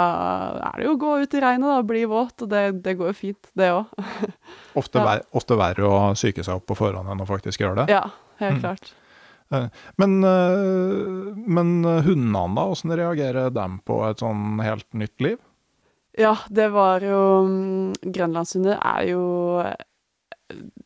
[0.68, 3.08] er det jo å gå ut i regnet da, bli våt, og det, det går
[3.10, 3.88] jo fint, det òg.
[4.78, 5.16] Ofte, Ja.
[5.34, 7.88] ofte verre å psyke seg opp på forhånd enn å faktisk gjøre det.
[7.96, 8.04] Ja,
[8.38, 8.62] helt Mm.
[8.62, 8.92] klart.
[9.96, 12.64] Men, øh, men hundene, da?
[12.66, 15.38] Åssen reagerer dem på et sånn helt nytt liv?
[16.18, 19.24] Ja, det var jo mm, Grønlandshunder er jo
[19.60, 19.74] eh,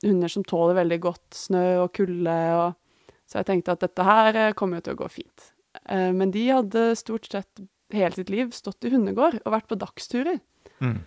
[0.04, 2.74] hunder som tåler veldig godt snø og kulde, og
[3.30, 5.49] så jeg tenkte at dette her eh, kommer jo til å gå fint.
[5.88, 9.78] Eh, Men de hadde stort sett hele sitt liv stått i hundegård og vært på
[9.78, 10.38] dagsturer.
[10.80, 11.00] Mm.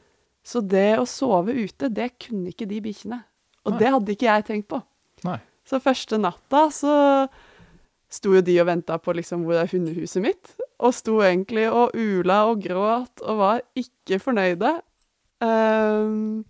[0.43, 3.21] Så det å sove ute, det kunne ikke de bikkjene.
[3.63, 3.79] Og Nei.
[3.79, 4.81] det hadde ikke jeg tenkt på.
[5.23, 5.39] Nei.
[5.63, 6.95] Så første natta så
[8.11, 10.51] sto jo de og venta på liksom hvor er hundehuset mitt,
[10.83, 14.73] og sto egentlig og ula og gråt og var ikke fornøyde.
[15.43, 16.43] Um,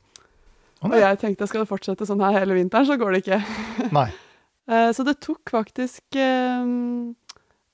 [0.83, 3.41] og jeg tenkte skal det fortsette sånn her hele vinteren, så går det ikke.
[3.95, 4.09] Nei.
[4.63, 7.09] Eh, så det tok faktisk ehm,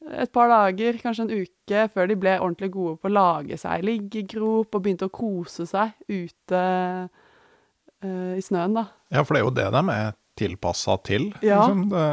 [0.10, 3.86] et par dager, kanskje en uke, før de ble ordentlig gode på å lage seg
[3.86, 6.62] liggegrop og begynte å kose seg ute
[7.10, 8.88] uh, i snøen, da.
[9.14, 11.30] Ja, for det er jo det de er tilpassa til.
[11.46, 11.62] Ja.
[11.62, 11.90] Liksom.
[11.94, 12.06] Det,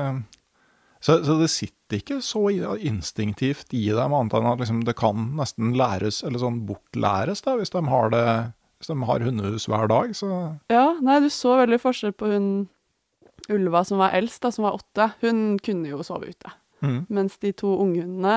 [1.06, 5.32] så, så det sitter ikke så instinktivt i dem, annet enn at liksom, det kan
[5.38, 8.28] nesten læres, eller sånn bortlæres, da, hvis de har det
[8.76, 10.28] hvis de har hundehus hver dag, så
[10.72, 12.48] Ja, nei, du så veldig forskjell på hun
[13.52, 15.12] Ulva som var eldst, da, som var åtte.
[15.22, 16.50] Hun kunne jo sove ute.
[16.82, 17.06] Mm.
[17.08, 18.36] Mens de to unghundene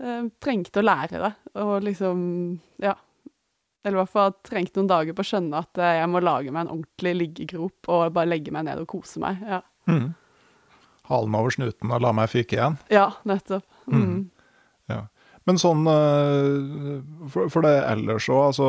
[0.00, 1.32] eh, trengte å lære det.
[1.60, 2.22] Og liksom,
[2.82, 2.94] ja.
[3.84, 6.52] Eller i hvert fall trengte noen dager på å skjønne at eh, jeg må lage
[6.52, 9.40] meg en ordentlig liggegrop og bare legge meg ned og kose meg.
[9.46, 10.12] Ja, Mm.
[11.08, 12.76] Halen over snuten og la meg fyke igjen.
[12.92, 13.64] ja nettopp.
[13.90, 14.02] Mm.
[14.04, 14.20] Mm.
[14.92, 14.98] Ja.
[15.48, 16.98] Men sånn øh,
[17.32, 18.66] For, for det ellers òg, altså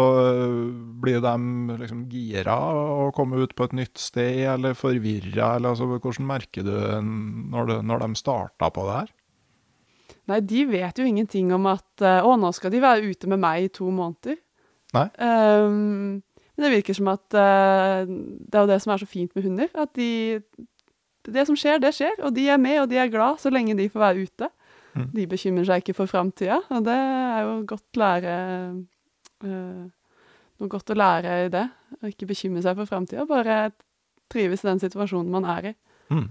[1.04, 1.34] Blir de
[1.82, 6.64] liksom gira å komme ut på et nytt sted, eller forvirra, eller altså Hvordan merker
[6.68, 9.12] du når, du, når de starta på det her?
[10.32, 13.42] Nei, de vet jo ingenting om at eh, Å, nå skal de være ute med
[13.42, 14.38] meg i to måneder.
[14.96, 15.08] Nei.
[15.18, 16.20] Um,
[16.56, 19.48] men det virker som at uh, det er jo det som er så fint med
[19.48, 19.70] hunder.
[19.74, 20.42] At de
[21.26, 22.20] Det som skjer, det skjer.
[22.26, 24.50] Og de er med, og de er glad så lenge de får være ute.
[24.96, 25.08] Mm.
[25.16, 28.36] De bekymrer seg ikke for framtida, og det er jo godt lære
[29.48, 29.90] eh,
[30.62, 31.64] Noe godt å lære i det.
[32.06, 33.24] Å ikke bekymre seg for framtida.
[33.26, 33.72] Bare
[34.30, 35.74] trives i den situasjonen man er i.
[36.14, 36.28] Mm.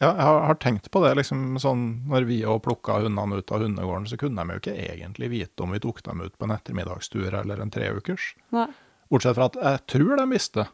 [0.00, 3.52] Ja, jeg har, har tenkt på det, liksom sånn når vi òg plukka hundene ut
[3.52, 6.48] av hundegården, så kunne de jo ikke egentlig vite om vi tok dem ut på
[6.48, 8.30] en ettermiddagstur eller en treukers.
[8.56, 8.66] Nei.
[9.12, 10.66] Bortsett fra at jeg tror de visste.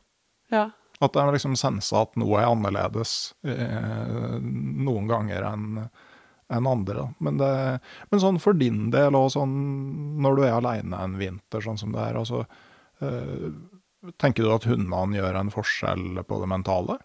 [0.54, 0.64] Ja.
[1.02, 5.68] At de liksom sensa at noe er annerledes eh, noen ganger enn
[6.52, 7.08] enn andre.
[7.24, 7.52] Men, det,
[8.10, 9.54] men sånn for din del, og sånn
[10.22, 12.44] når du er aleine en vinter, sånn som det er, altså
[13.04, 13.52] øh,
[14.18, 16.96] Tenker du at hundene gjør en forskjell på det mentale?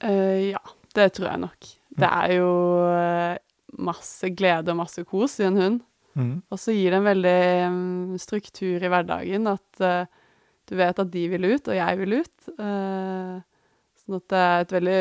[0.00, 0.62] Uh, ja,
[0.96, 1.68] det tror jeg nok.
[2.00, 2.52] Det er jo
[2.88, 3.34] eh,
[3.84, 5.82] masse glede og masse kos i en hund.
[6.16, 6.34] Mm.
[6.48, 7.42] Og så gir det en veldig
[7.74, 10.08] mm, struktur i hverdagen at uh,
[10.68, 12.48] du vet at de vil ut, og jeg vil ut.
[12.56, 13.40] Uh,
[14.02, 14.98] sånn at det er et veldig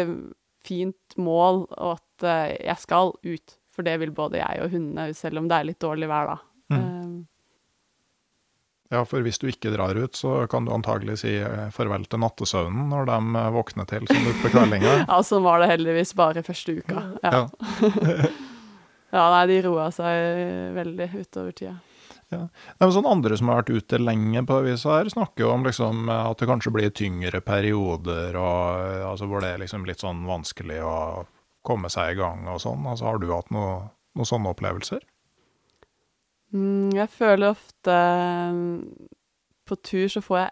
[0.68, 3.58] fint mål, og at eh, jeg skal ut.
[3.72, 6.40] For det vil både jeg og hundene, selv om det er litt dårlig vær da.
[6.72, 7.02] Mm.
[8.92, 12.20] Ja, for hvis du ikke drar ut, så kan du antagelig si eh, farvel til
[12.20, 14.96] nattesøvnen når de eh, våkner til som utpå kveldinga.
[15.08, 17.06] Ja, sånn var det heldigvis bare første uka.
[17.24, 17.46] Ja, Ja.
[19.16, 21.78] ja nei, de roa seg veldig utover tida.
[22.38, 25.66] Nei, men sånn andre som har vært ute lenge på viset her, snakker jo om
[25.68, 30.24] liksom at det kanskje blir tyngre perioder, og altså hvor det er liksom litt sånn
[30.30, 30.96] vanskelig å
[31.66, 32.86] komme seg i gang og sånn.
[32.90, 35.04] Altså har du hatt noe, noen sånne opplevelser?
[36.52, 37.94] Mm, jeg føler ofte
[38.52, 38.72] mm,
[39.64, 40.52] På tur så får jeg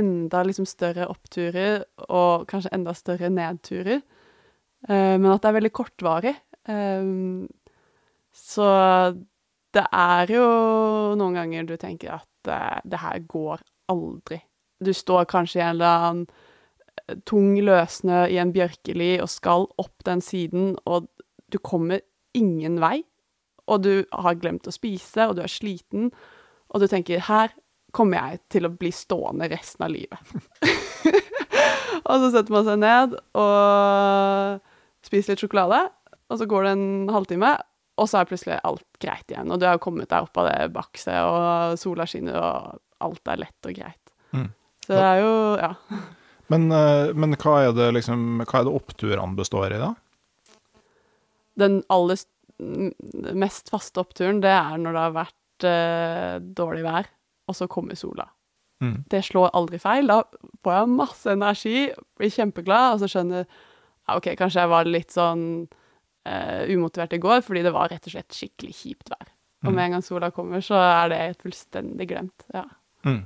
[0.00, 4.00] enda liksom større oppturer, og kanskje enda større nedturer.
[4.88, 6.32] Eh, men at det er veldig kortvarig.
[6.66, 7.12] Eh,
[8.36, 8.66] så
[9.76, 10.44] det er jo
[11.18, 13.62] noen ganger du tenker at uh, det her går
[13.92, 14.40] aldri.
[14.82, 19.68] Du står kanskje i en eller annen eh, tung løssnø i en bjørkeli og skal
[19.80, 21.08] opp den siden, og
[21.52, 22.02] du kommer
[22.36, 23.00] ingen vei.
[23.66, 26.10] Og du har glemt å spise, og du er sliten,
[26.70, 27.54] og du tenker her
[27.96, 30.18] kommer jeg til å bli stående resten av livet.
[32.08, 35.80] og så setter man seg ned og spiser litt sjokolade,
[36.26, 37.54] og så går det en halvtime,
[37.96, 39.50] og så er plutselig alt greit igjen.
[39.52, 43.42] Og du har kommet deg opp av det bakset, og sola skinner, og alt er
[43.44, 44.14] lett og greit.
[44.36, 44.50] Mm.
[44.84, 45.72] Så det er jo Ja.
[46.46, 49.94] Men, eh, men hva er det liksom, hva er det oppturene består i, da?
[51.58, 52.20] Den aller
[53.34, 57.08] mest faste oppturen, det er når det har vært eh, dårlig vær,
[57.48, 58.28] og så kommer sola.
[58.84, 59.04] Mm.
[59.10, 60.06] Det slår aldri feil.
[60.06, 60.20] Da
[60.62, 61.88] får jeg masse energi,
[62.20, 65.44] blir kjempeglad, og så skjønner ja, OK, kanskje jeg var litt sånn
[66.26, 69.28] eh, umotivert i går, fordi det var rett og slett skikkelig kjipt vær.
[69.64, 69.74] Og Mm.
[69.78, 72.44] med en gang sola kommer, så er det fullstendig glemt.
[72.54, 72.64] Ja.
[73.06, 73.22] Mm.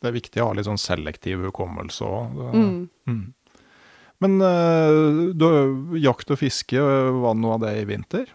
[0.00, 2.40] Det er viktig å ha litt sånn selektiv hukommelse òg.
[2.56, 2.88] Mm.
[3.06, 3.22] Mm.
[4.20, 5.46] Men uh, du,
[6.00, 8.26] jakt og fiske, var det noe av det i vinter?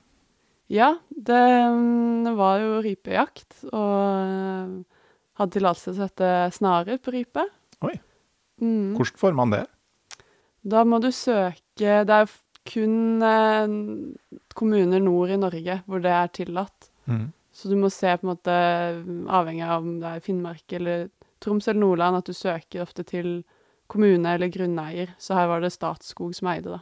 [0.74, 4.72] Ja, det, mm, det var jo rypejakt, og eh,
[5.38, 7.44] hadde tillatelse til å sette snarer på rype.
[7.86, 7.94] Oi.
[8.64, 8.96] Mm.
[8.98, 9.64] Hvordan får man det?
[10.66, 11.60] Da må du søke
[12.08, 13.76] Det er f- kun eh,
[14.58, 16.90] kommuner nord i Norge hvor det er tillatt.
[17.10, 17.28] Mm.
[17.56, 18.56] Så du må se på en måte,
[19.32, 21.08] avhengig av om det er Finnmark eller
[21.44, 23.44] Troms eller Nordland, at du søker ofte til
[23.92, 25.14] kommune eller grunneier.
[25.22, 26.82] Så her var det Statskog som eide det.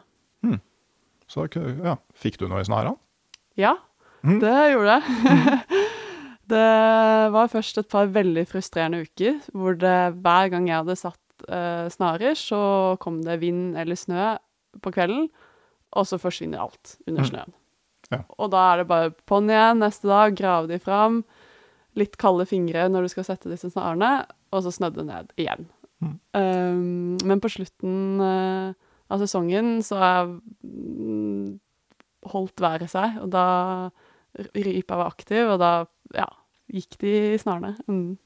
[1.33, 2.97] Så ja, fikk du noe i snarene?
[3.57, 3.75] Ja,
[4.23, 4.37] Mm.
[4.39, 5.63] det gjorde jeg.
[6.53, 6.67] det
[7.33, 11.89] var først et par veldig frustrerende uker, hvor det hver gang jeg hadde satt eh,
[11.91, 14.29] snarer, så kom det vind eller snø
[14.79, 15.27] på kvelden,
[15.95, 17.29] og så forsvinner alt under Mm.
[17.29, 17.53] snøen.
[18.11, 18.19] Ja.
[18.37, 21.23] Og da er det bare på'n igjen neste dag, grave de fram,
[21.95, 25.67] litt kalde fingre når du skal sette disse snarene, og så snødde det ned igjen.
[26.03, 26.15] Mm.
[26.35, 28.73] Um, men på slutten uh,
[29.13, 30.25] av sesongen så har
[30.65, 31.59] mm,
[32.33, 33.45] holdt været seg, og da
[34.57, 35.85] rypa var aktiv, og da
[36.17, 36.27] ja,
[36.73, 37.75] gikk de i snarene.
[37.87, 38.17] Mm.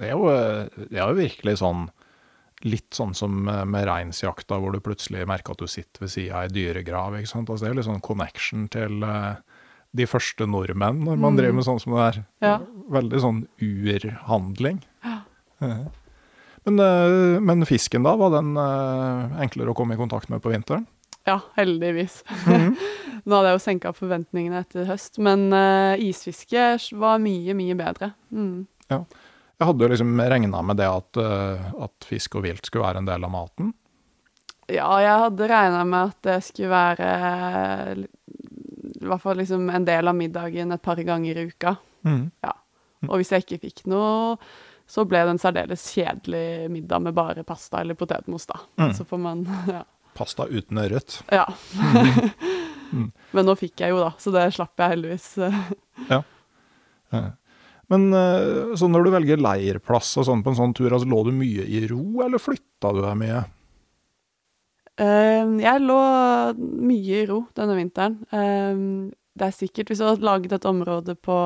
[0.00, 1.88] Det er, jo, eh, det er jo virkelig sånn
[2.68, 6.34] Litt sånn som eh, med reinsjakta, hvor du plutselig merker at du sitter ved sida
[6.36, 7.14] av ei dyregrav.
[7.16, 7.48] ikke sant?
[7.48, 9.34] Altså, det er litt sånn connection til eh,
[9.96, 11.38] de første nordmenn når man Mm.
[11.40, 12.18] driver med sånn som det der.
[12.44, 12.58] Ja.
[12.90, 14.82] Veldig sånn urhandling.
[15.04, 15.22] Ja.
[16.66, 18.12] Men, eh, men fisken, da?
[18.16, 18.52] Var den
[19.40, 20.86] enklere å komme i kontakt med på vinteren?
[21.26, 22.22] ja, heldigvis.
[22.46, 22.76] Mhm.
[23.26, 25.52] Nå hadde jeg jo senka forventningene etter høst, men
[26.00, 28.12] isfiske var mye, mye bedre.
[28.32, 28.66] Mm.
[29.60, 33.02] Jeg hadde jo liksom regna med det at, eh, at fisk og vilt skulle være
[33.02, 33.74] en del av maten.
[34.70, 37.10] Ja, jeg hadde regna med at det skulle være
[39.00, 41.76] i hvert fall liksom en del av middagen et par ganger i uka.
[42.06, 42.30] Mhm.
[43.08, 44.36] Og hvis jeg ikke fikk noe,
[44.90, 48.58] så ble det en særdeles kjedelig middag med bare pasta eller potetmos, da.
[48.76, 48.92] Mm.
[48.96, 49.44] Så får man
[49.76, 49.84] Ja.
[50.14, 51.20] Pasta uten ørret.
[51.32, 51.46] ja.
[52.90, 53.12] Mm.
[53.30, 55.26] Men nå fikk jeg jo, da, så det slapp jeg heldigvis.
[57.10, 57.28] Eh,
[57.90, 61.24] Men eh, så når du velger leirplass og sånn på en sånn tur, altså lå
[61.26, 63.40] du mye i ro, eller flytta du deg mye?
[65.00, 66.00] Eh, jeg lå
[66.60, 68.20] mye i ro denne vinteren.
[68.30, 68.84] Eh,
[69.40, 71.36] det er sikkert Hvis du hadde laget et område på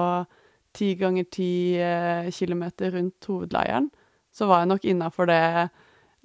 [0.75, 3.89] ti ganger ti eh, kilometer rundt hovedleiren,
[4.35, 5.69] så var jeg nok innafor det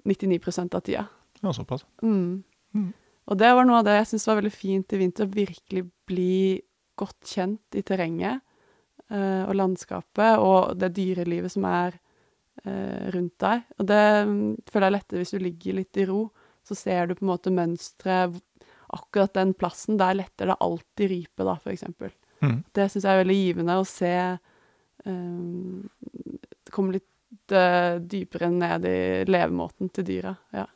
[0.10, 1.06] 99% av tida.
[1.44, 1.86] Ja, såpass.
[2.02, 2.42] Mm.
[2.74, 2.92] Mm.
[3.30, 5.86] Og det var noe av det jeg syntes var veldig fint i vinter, å virkelig
[6.10, 6.60] bli
[7.00, 8.42] godt kjent i terrenget
[9.18, 11.96] og landskapet og det dyrelivet som er
[12.66, 13.64] eh, rundt deg.
[13.80, 16.22] Og det mm, føler jeg er lettere hvis du ligger litt i ro,
[16.68, 18.38] så ser du på en måte mønsteret.
[18.90, 22.14] Akkurat den plassen, der letter det alltid rype, da, for eksempel.
[22.42, 22.64] Mm.
[22.74, 24.14] Det syns jeg er veldig givende å se
[25.04, 25.90] Um,
[26.70, 30.36] Komme litt uh, dypere ned i levemåten til dyra.
[30.54, 30.68] Ja.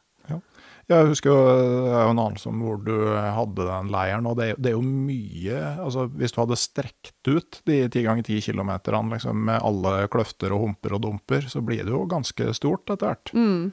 [0.91, 4.35] Jeg husker jo det er jo en anelse om hvor du hadde den leiren, og
[4.39, 8.25] det, er- det er jo mye altså Hvis du hadde strekt ut de ti ganger
[8.27, 12.49] ti kilometerne liksom, med alle kløfter og humper og dumper, så blir det jo ganske
[12.57, 13.31] stort etter hvert.
[13.33, 13.71] Mm.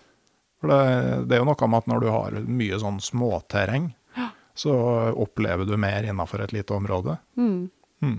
[0.60, 0.80] For det,
[1.26, 3.90] det er jo noe med at når du har mye sånn småterreng,
[4.60, 4.72] så
[5.16, 7.14] opplever du mer innafor et lite område.
[7.40, 7.70] Mm.
[8.04, 8.18] Mm.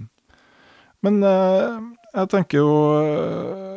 [1.06, 1.76] Men eh,
[2.16, 3.71] jeg tenker jo eh,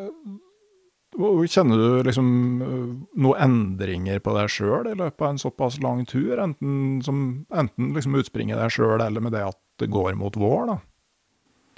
[1.14, 2.28] Kjenner du liksom
[2.64, 2.86] eh,
[3.22, 6.34] noen endringer på deg sjøl i løpet av en såpass lang tur?
[6.42, 7.20] Enten, som,
[7.54, 10.76] enten liksom utspring deg sjøl, eller med det at det går mot vår, da?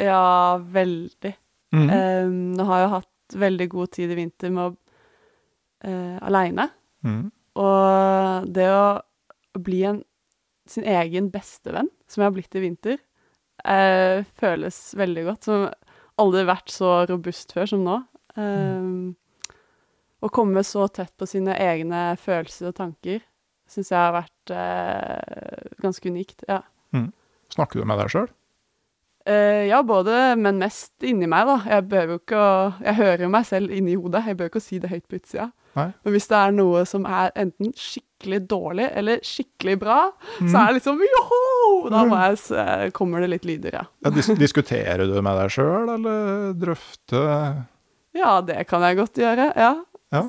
[0.06, 1.34] Ja, veldig.
[1.76, 1.86] Mm.
[1.88, 4.74] Eh, nå har jeg hatt veldig god tid i vinter med å
[5.86, 6.68] uh, aleine.
[7.04, 7.24] Mm.
[7.58, 8.86] Og det å
[9.66, 10.02] bli en,
[10.70, 13.00] sin egen bestevenn, som jeg har blitt i vinter,
[13.66, 15.48] uh, føles veldig godt.
[15.48, 15.66] Som
[16.22, 18.00] aldri vært så robust før som nå.
[18.36, 18.88] Eh,
[20.24, 23.20] Å komme så tett på sine egne følelser og tanker
[23.68, 26.44] syns jeg har vært eh, ganske unikt.
[26.48, 26.62] Ja.
[27.52, 28.28] Snakker du med deg sjøl?
[29.26, 31.56] Eh, ja, både, men mest inni meg, da.
[31.66, 32.50] Jeg behøver jo ikke å
[32.84, 34.22] Jeg hører jo meg selv inni hodet.
[34.26, 35.48] Jeg behøver ikke å si det høyt på utsida.
[35.76, 35.88] Nei.
[36.06, 39.98] Men hvis det er noe som er enten skikkelig dårlig eller skikkelig bra,
[40.40, 40.48] Mm.
[40.52, 41.90] så er det liksom joho!
[41.90, 43.84] Da må jeg, eh, kommer det litt lyder, ja.
[44.06, 47.66] Ja, dis diskuterer du med deg sjøl, eller drøfter
[48.16, 49.50] Ja, det kan jeg godt gjøre.
[49.58, 49.74] Ja.
[50.14, 50.28] Ja.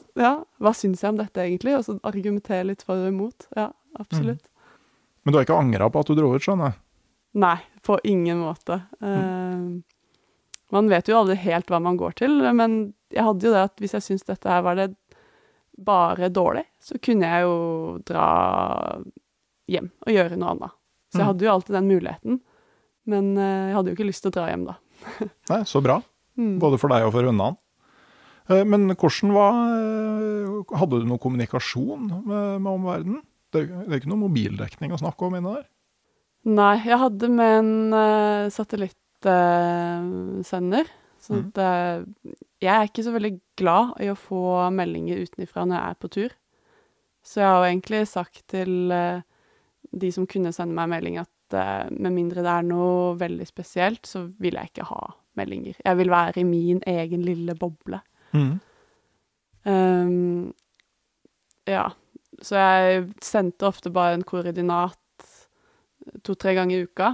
[0.59, 1.75] Hva syns jeg om dette, egentlig?
[1.77, 3.45] Og så argumentere litt for og imot.
[3.55, 4.47] Ja, absolutt.
[5.23, 6.79] Men du har ikke angra på at du dro ut, skjønner jeg?
[7.37, 8.79] Nei, på ingen måte.
[9.03, 9.67] Eh,
[10.73, 13.77] man vet jo aldri helt hva man går til, men jeg hadde jo det at
[13.83, 14.89] hvis jeg syntes dette her var det
[15.77, 17.57] bare dårlig, så kunne jeg jo
[18.07, 18.25] dra
[19.69, 20.73] hjem og gjøre noe annet.
[21.13, 21.27] Så jeg Mm.
[21.29, 22.39] hadde jo alltid den muligheten.
[23.05, 24.75] Men eh, jeg hadde jo ikke lyst til å dra hjem da.
[25.51, 26.01] Nei, så bra.
[26.37, 26.57] Mm.
[26.59, 27.55] Både for deg og for hundene.
[28.49, 33.21] Eh, Men hvordan var eh, Hadde du noe kommunikasjon med, med omverdenen?
[33.53, 35.65] Det, det er ikke noe mobildekning å snakke om inne der?
[36.47, 40.85] Nei, jeg hadde med en uh, satellittsender.
[41.19, 41.51] så mm.
[41.59, 41.97] eh,
[42.63, 46.07] jeg er ikke så veldig glad i å få meldinger utenfra når jeg er på
[46.15, 46.31] tur.
[47.27, 49.19] Så jeg har jo egentlig sagt til eh,
[49.91, 54.07] de som kunne sende meg melding, at eh, med mindre det er noe veldig spesielt,
[54.07, 55.01] så vil jeg ikke ha
[55.37, 55.75] meldinger.
[55.83, 57.99] Jeg vil være i min egen lille boble.
[59.67, 60.53] Ehm,
[61.67, 61.89] ja,
[62.41, 64.99] så jeg sendte ofte bare en koordinat
[66.23, 67.09] to-tre ganger i uka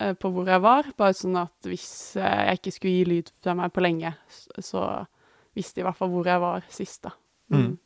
[0.00, 3.34] eh, på hvor jeg var, bare sånn at hvis eh, jeg ikke skulle gi lyd
[3.42, 4.86] fra meg på lenge, så
[5.56, 7.12] visste de i hvert fall hvor jeg var sist, da.
[7.52, 7.76] Mm.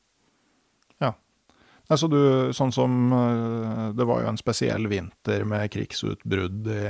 [1.92, 2.20] Altså du,
[2.56, 6.84] sånn som eh, Det var jo en spesiell vinter med krigsutbrudd i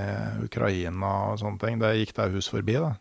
[0.44, 1.80] Ukraina og sånne ting.
[1.82, 2.92] Det gikk deg hus forbi, da?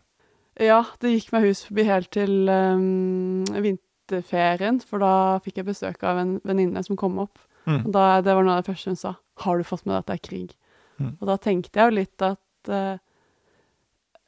[0.60, 6.02] Ja, det gikk meg hus forbi helt til um, vinterferien, for da fikk jeg besøk
[6.04, 7.40] av en venninne som kom opp.
[7.64, 7.86] Mm.
[7.86, 9.14] Og da, det var noe av det første hun sa.
[9.40, 10.58] 'Har du fått med deg at det er krig?'
[11.00, 11.16] Mm.
[11.18, 12.98] Og da tenkte jeg jo litt at uh,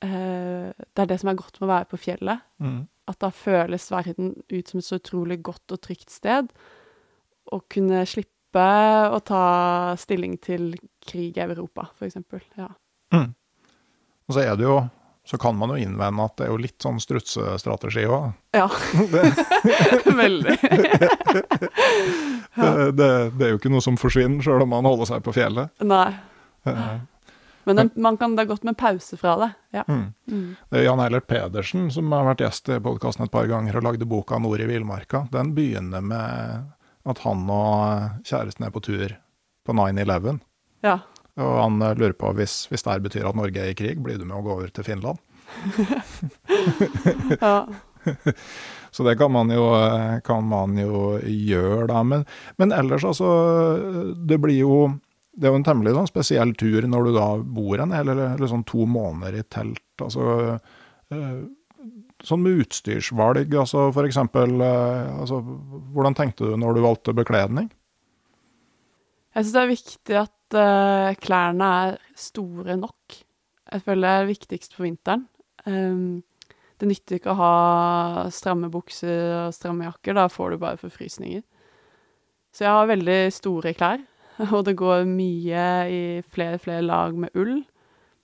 [0.02, 2.44] uh, det er det som er godt med å være på fjellet.
[2.58, 2.80] Mm.
[3.12, 6.48] At da føles verden ut som et så utrolig godt og trygt sted.
[7.52, 8.64] Å kunne slippe
[9.12, 9.44] å ta
[10.00, 10.72] stilling til
[11.04, 12.40] krig i Europa, eksempel.
[12.56, 12.70] Ja.
[13.12, 13.34] Mm.
[14.24, 14.78] Og så er det jo
[15.24, 18.26] Så kan man jo innvende at det er jo litt sånn strutsestrategi òg.
[18.52, 18.66] ja.
[20.22, 20.56] Veldig.
[22.54, 25.32] Det, det, det er jo ikke noe som forsvinner, sjøl om man holder seg på
[25.34, 25.72] fjellet.
[25.84, 26.10] Nei.
[26.68, 26.82] Eh,
[27.64, 29.48] Men den, man kan, det er godt med pause fra det.
[29.78, 29.86] Ja.
[29.88, 30.04] Mm.
[30.28, 30.44] Mm.
[30.68, 33.86] Det er Jan Eilert Pedersen som har vært gjest i podkasten et par ganger og
[33.88, 35.24] lagde boka 'Nord i villmarka'.
[35.32, 36.68] Den begynner med
[37.08, 39.16] at han og kjæresten er på tur
[39.64, 40.40] på 9-11.
[40.84, 40.98] ja.
[41.42, 44.02] Og han eh, lurer på hvis, hvis det her betyr at Norge er i krig,
[44.02, 45.18] blir du med å gå over til Finland?
[47.40, 47.56] ja.
[48.94, 52.04] Så det kan man jo, eh, kan man jo gjøre, da.
[52.06, 52.22] Men,
[52.60, 53.26] men ellers, altså
[54.14, 54.76] Det blir jo
[55.34, 58.36] det er jo en temmelig sånn spesiell tur når du da bor en hel eller,
[58.36, 59.82] eller sånn to måneder i telt.
[59.98, 60.60] Altså,
[61.10, 61.32] eh,
[62.22, 65.40] sånn med utstyrsvalg, altså for eksempel altså,
[65.90, 67.66] Hvordan tenkte du når du valgte bekledning?
[69.34, 73.18] Jeg syns det er viktig at uh, klærne er store nok.
[73.72, 75.26] Jeg føler det er viktigst på vinteren.
[75.66, 76.22] Um,
[76.80, 77.54] det nytter ikke å ha
[78.34, 81.44] stramme bukser og stramme jakker, da får du bare forfrysninger.
[82.54, 84.02] Så jeg har veldig store klær,
[84.54, 86.02] og det går mye i
[86.34, 87.62] flere flere lag med ull.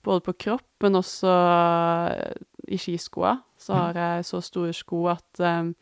[0.01, 2.37] Både på kropp, men også eh,
[2.73, 3.35] i skiskoa.
[3.61, 5.75] Så har jeg så store sko at um,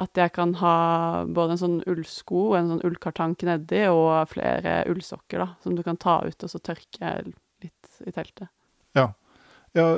[0.00, 0.76] at jeg kan ha
[1.28, 5.82] både en sånn ullsko og en sånn ullkartank nedi, og flere ullsokker, da, som du
[5.84, 8.48] kan ta ut og så tørke litt i teltet.
[8.96, 9.10] Ja.
[9.76, 9.88] ja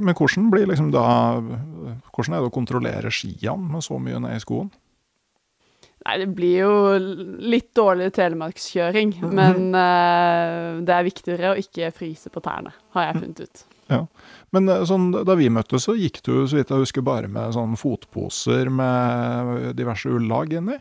[0.00, 1.06] men hvordan blir liksom da
[1.40, 4.72] Hvordan er det å kontrollere skiene med så mye ned i skoen?
[6.02, 6.72] Nei, det blir jo
[7.52, 9.34] litt dårlig telemarkskjøring, mm -hmm.
[9.38, 13.64] men uh, det er viktigere å ikke fryse på tærne, har jeg funnet ut.
[13.92, 14.00] Ja.
[14.54, 17.54] Men eh, sånn, da vi møttes, så gikk du så vidt jeg husker, bare med
[17.56, 20.78] sånn fotposer med diverse ullag inni?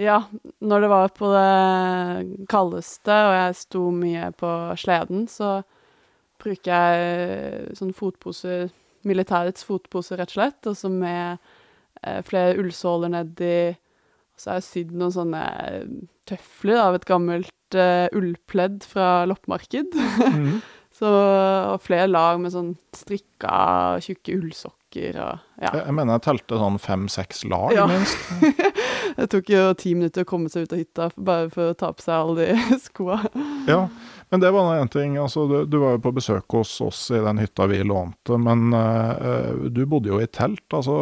[0.00, 0.26] Ja,
[0.60, 5.62] når det var på det kaldeste og jeg sto mye på sleden, så
[6.42, 8.68] bruker jeg sånn fotposer,
[9.08, 11.38] militærets fotposer, rett og slett, og så med
[12.02, 13.72] eh, flere ullsåler nedi.
[14.36, 15.44] Og så har jeg sydd noen sånne
[16.28, 19.96] tøfler av et gammelt uh, ullpledd fra loppemarked.
[19.96, 20.58] Mm.
[20.96, 21.08] Så,
[21.74, 25.70] og flere lag med sånn strikka, tjukke ullsokker og ja.
[25.72, 27.84] Jeg, mener jeg telte sånn fem-seks lag, ja.
[27.90, 28.16] minst.
[29.18, 31.90] det tok jo ti minutter å komme seg ut av hytta bare for å ta
[31.92, 33.18] på seg alle de skoa.
[33.68, 33.82] ja,
[34.32, 35.20] men det var én ting.
[35.20, 38.72] Altså, du, du, var jo på besøk hos oss i den hytta vi lånte, men
[38.72, 40.64] uh, du bodde jo i telt.
[40.72, 40.96] Altså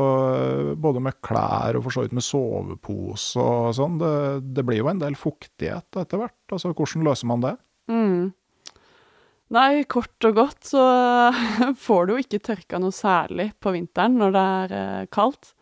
[0.75, 3.99] både med klær og for så vidt med sovepose og sånn.
[4.03, 4.15] Det,
[4.59, 6.41] det blir jo en del fuktighet etter hvert.
[6.51, 7.59] Altså, hvordan løser man det?
[7.91, 8.33] Mm.
[9.53, 10.85] Nei, kort og godt så
[11.87, 15.53] får du jo ikke tørka noe særlig på vinteren når det er eh, kaldt.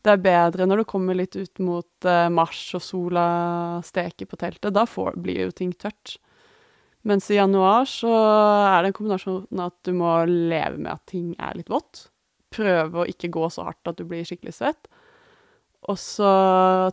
[0.00, 3.26] Det er bedre når du kommer litt ut mot eh, mars og sola
[3.84, 4.72] steker på teltet.
[4.72, 6.16] Da får, blir jo ting tørt.
[7.04, 11.34] Mens i januar så er det en kombinasjon at du må leve med at ting
[11.36, 12.06] er litt vått.
[12.52, 14.90] Prøve å ikke gå så hardt at du blir skikkelig svett.
[15.88, 16.32] Og så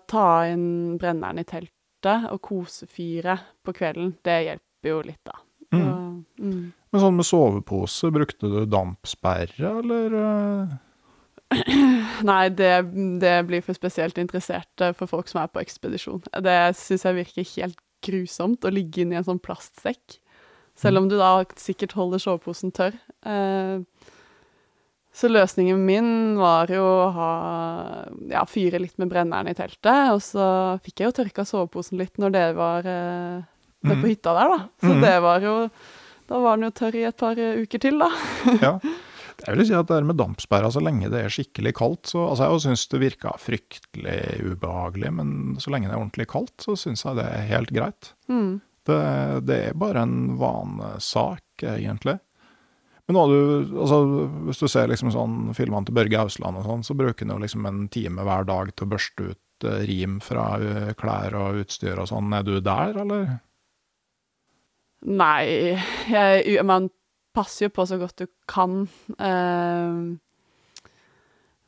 [0.08, 4.16] ta inn brenneren i teltet og kosefyre på kvelden.
[4.24, 5.47] Det hjelper jo litt, da.
[5.76, 6.26] Mm.
[6.40, 6.66] mm.
[6.94, 10.14] Men sånn med sovepose, brukte du dampsperre, eller?
[12.28, 12.72] Nei, det,
[13.22, 16.24] det, blir for spesielt interesserte for folk som er på ekspedisjon.
[16.44, 20.20] Det syns jeg virker helt grusomt å ligge inni en sånn plastsekk.
[20.78, 22.98] Selv om du da sikkert holder soveposen tørr.
[23.26, 23.82] Eh,
[25.18, 27.32] så løsningen min var jo å ha
[28.30, 30.46] ja, fyre litt med brenneren i teltet, og så
[30.86, 33.40] fikk jeg jo tørka soveposen litt når det var eh,
[33.84, 34.12] nede på mhm.
[34.14, 34.60] hytta der, da.
[34.84, 35.02] Så mm.
[35.06, 35.56] det var jo
[36.28, 38.10] Da var den jo tørr i et par eh, uker til, da.
[38.66, 38.74] ja.
[39.38, 42.24] Jeg vil si at det er med dampsperra, så lenge det er skikkelig kaldt så,
[42.32, 45.30] altså Jeg syns det virka fryktelig ubehagelig, men
[45.62, 48.14] så lenge det er ordentlig kaldt, så syns jeg det er helt greit.
[48.32, 48.58] Mm.
[48.88, 49.02] Det,
[49.46, 52.18] det, er bare en vanesak, egentlig.
[53.08, 53.40] Men du,
[53.80, 53.98] altså,
[54.48, 57.44] hvis du ser liksom sånn filmene til Børge Ausland og sånn, så bruker han jo
[57.44, 61.62] liksom en time hver dag til å børste ut uh, rim fra uh, klær og
[61.64, 62.34] utstyr og sånn.
[62.36, 63.38] Er du der, eller?
[65.08, 65.78] Nei,
[66.12, 66.90] jeg, man
[67.36, 68.82] passer jo på så godt du kan.
[69.16, 70.18] Uh,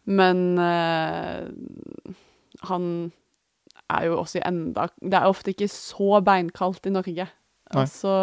[0.10, 1.46] men uh,
[2.68, 2.88] han
[3.90, 7.30] er jo også i enda Det er ofte ikke så beinkaldt i Norge.
[7.76, 7.86] Nei.
[7.90, 8.16] Så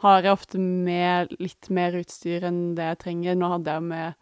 [0.00, 3.36] har jeg ofte med litt mer utstyr enn det jeg trenger.
[3.36, 4.18] Nå hadde jeg med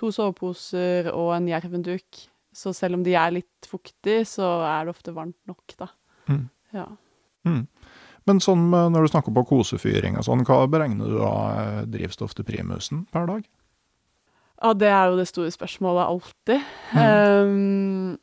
[0.00, 2.24] to soveposer og en jervenduk.
[2.56, 5.86] Så selv om de er litt fuktige, så er det ofte varmt nok, da.
[6.26, 6.48] Mm.
[6.74, 6.88] Ja.
[7.46, 7.62] Mm.
[8.30, 12.36] Men sånn når du snakker på kosefyring og sånn, hva beregner du av eh, drivstoff
[12.38, 13.46] til primusen per dag?
[14.60, 16.60] Ja, det er jo det store spørsmålet alltid.
[16.92, 17.00] Mm.
[17.48, 18.18] Um,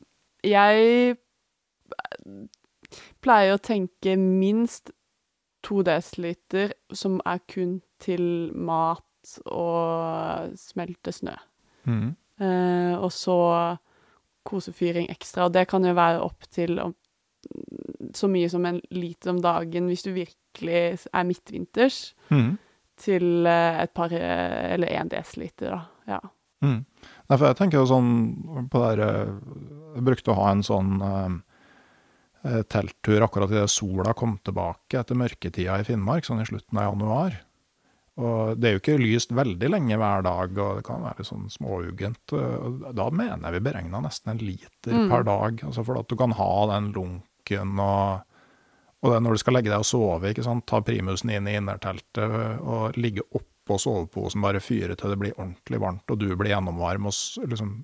[0.45, 1.17] jeg
[3.25, 4.93] pleier å tenke minst
[5.65, 9.03] to desiliter som er kun til mat
[9.49, 11.33] og smelte snø.
[11.89, 12.13] Mm.
[12.37, 13.39] Uh, og så
[14.47, 15.49] kosefyring ekstra.
[15.49, 16.77] Og det kan jo være opp til
[18.15, 21.99] så mye som en liter om dagen hvis du virkelig er midtvinters,
[22.29, 22.51] mm.
[23.03, 25.81] til eh, et par eh, eller én desiliter, da.
[26.17, 26.21] Ja.
[26.65, 26.79] Mm.
[27.27, 28.13] Nei, for jeg tenker jo sånn
[28.71, 29.33] på det her eh,
[29.93, 35.77] Jeg brukte å ha en sånn eh, telttur akkurat idet sola kom tilbake etter mørketida
[35.77, 37.37] i Finnmark, sånn i slutten av januar.
[38.17, 41.45] Og det er jo ikke lyst veldig lenge hver dag, og det kan være sånn
[41.53, 42.33] småugent.
[42.97, 45.09] Da mener jeg vi beregna nesten en liter mm.
[45.11, 48.23] per dag, altså for at du kan ha den lunk kjøkken og,
[49.01, 51.55] og det når du skal legge deg og sove, ikke sant, ta primusen inn i
[51.57, 56.29] innerteltet og ligge oppå oppå soveposen bare fyre til det blir ordentlig varmt, og du
[56.35, 57.83] blir gjennomvarm, og liksom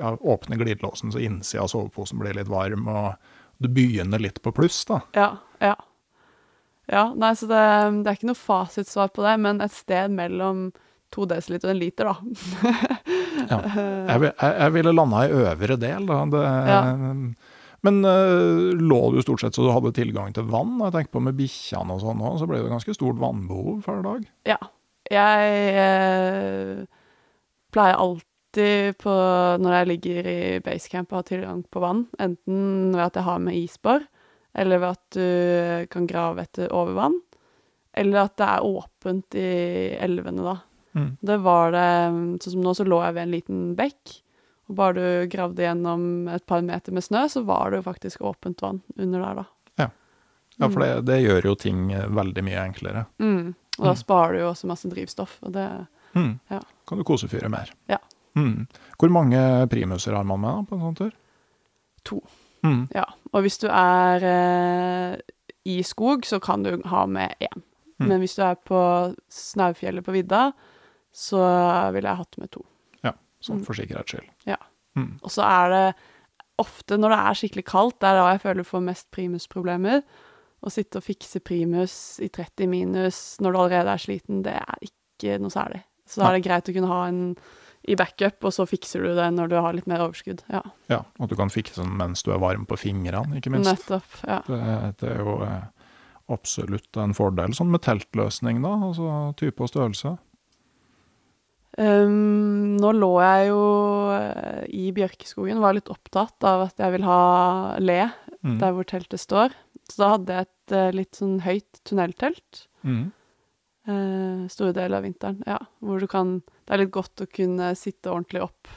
[0.00, 3.14] ja, åpne glidelåsen så innsida av soveposen blir litt varm, og
[3.60, 5.02] du begynner litt på pluss, da.
[5.14, 5.30] Ja,
[5.60, 5.76] ja.
[6.90, 7.60] Ja, nei, så det,
[8.02, 10.70] det er ikke noe fasitsvar på det, men et sted mellom
[11.12, 12.16] to desiliter og en liter, da.
[13.40, 13.56] Ja.
[13.64, 16.18] Jeg, jeg, jeg ville landa i øvre del, da.
[16.32, 16.40] Det,
[16.70, 16.80] Ja.
[17.86, 20.76] Men eh, lå du stort sett så du hadde tilgang til vann?
[20.84, 24.02] Jeg tenker på med bikkjene og sånn òg, så ble det ganske stort vannbehov hver
[24.06, 24.26] dag.
[24.48, 24.58] Ja.
[25.10, 26.82] Jeg eh,
[27.74, 29.14] pleier alltid på,
[29.64, 32.04] når jeg ligger i basecamp, å ha tilgang på vann.
[32.20, 34.06] Enten ved at jeg har med isbor,
[34.60, 37.16] eller ved at du kan grave etter overvann.
[37.96, 39.50] Eller at det er åpent i
[39.98, 40.58] elvene, da.
[40.98, 41.10] Mm.
[41.22, 41.86] Det var det
[42.42, 44.20] Sånn som nå, så lå jeg ved en liten bekk.
[44.70, 48.22] Og bare du gravde gjennom et par meter med snø, så var det jo faktisk
[48.22, 49.46] åpent vann under der, da.
[50.60, 53.06] Ja, for det, det gjør jo ting eh, veldig mye enklere.
[53.22, 53.54] Mm.
[53.78, 53.96] Og da Mm.
[53.96, 56.40] sparer du jo også masse drivstoff, og det Mm.
[56.50, 56.58] Ja.
[56.88, 57.70] Kan du kosefyre mer.
[57.88, 57.96] Ja.
[58.36, 58.66] Mm.
[58.98, 59.38] Hvor mange
[59.70, 61.12] primuser har man med da, på en sånn tur?
[62.04, 62.20] To.
[62.64, 62.88] Mm.
[62.92, 65.16] Ja, og hvis du er eh,
[65.64, 67.62] i skog, så kan du ha med én.
[68.00, 68.08] Mm.
[68.08, 68.82] Men hvis du er på
[69.30, 70.52] Snaufjellet på vidda,
[71.14, 71.40] så
[71.94, 72.64] ville jeg hatt med to.
[73.44, 74.30] Sånn for sikkerhets skyld.
[74.48, 74.58] Ja.
[74.98, 75.14] Mm.
[75.22, 75.84] Og så er det
[76.60, 80.02] ofte når det er skikkelig kaldt, det er da jeg føler du får mest primusproblemer.
[80.60, 84.84] Å sitte og fikse primus i 30 minus når du allerede er sliten, det er
[84.84, 85.80] ikke noe særlig.
[86.04, 87.22] Så da er det greit å kunne ha en
[87.88, 90.42] i backup, og så fikser du det når du har litt mer overskudd.
[90.52, 90.60] Ja,
[90.92, 93.70] Ja, og du kan fikse den mens du er varm på fingrene, ikke minst.
[93.70, 94.18] nettopp.
[94.28, 94.42] Ja.
[94.44, 94.58] Det,
[95.00, 95.62] det er jo eh,
[96.28, 97.54] absolutt en fordel.
[97.56, 100.18] Sånn med teltløsning, da, altså type og størrelse.
[101.78, 103.60] Um, nå lå jeg jo
[104.16, 107.20] eh, i bjørkeskogen, var litt opptatt av at jeg vil ha
[107.78, 108.00] le
[108.40, 108.54] Mm.
[108.58, 109.52] der hvor teltet står.
[109.90, 113.10] Så da hadde jeg et uh, litt sånn høyt tunneltelt Mm.
[113.88, 115.42] Uh, store deler av vinteren.
[115.46, 118.68] Ja, hvor du kan Det er litt godt å kunne sitte ordentlig opp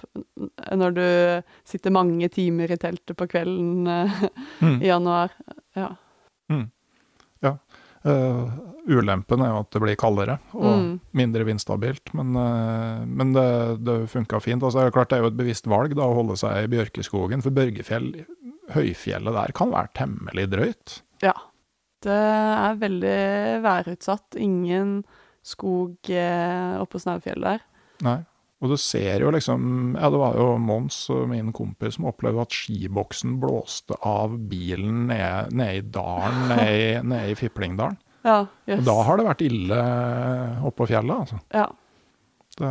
[0.76, 4.28] når du sitter mange timer i teltet på kvelden uh,
[4.62, 4.82] Mm.
[4.84, 5.32] i januar.
[5.80, 5.94] Ja.
[8.04, 8.54] Eh,
[8.92, 11.00] ulempen er jo at det blir kaldere og Mm.
[11.14, 13.46] mindre vindstabilt, men, uh, men det,
[13.86, 14.62] det funka fint.
[14.62, 16.72] Altså, det er klart det er jo et bevisst valg da, å holde seg i
[16.74, 18.26] Bjørkeskogen, for Børgefjell,
[18.76, 21.02] høyfjellet der, kan være temmelig drøyt.
[21.24, 21.34] ja.
[22.04, 24.36] Det er veldig værutsatt.
[24.36, 25.06] Ingen
[25.42, 27.62] skog eh, oppå Snaufjellet der.
[28.04, 28.18] Nei.
[28.64, 32.56] Og du ser jo liksom Ja, det var jo Mons, min kompis, som opplevde at
[32.56, 38.00] skiboksen blåste av bilen nede, ned i dalen, nede, i, ned i Fiplingdalen.
[38.24, 38.46] Ja,
[38.80, 39.80] Og da har det vært ille
[40.64, 41.42] oppå fjellet, altså.
[41.52, 41.68] Ja.
[42.54, 42.70] Det,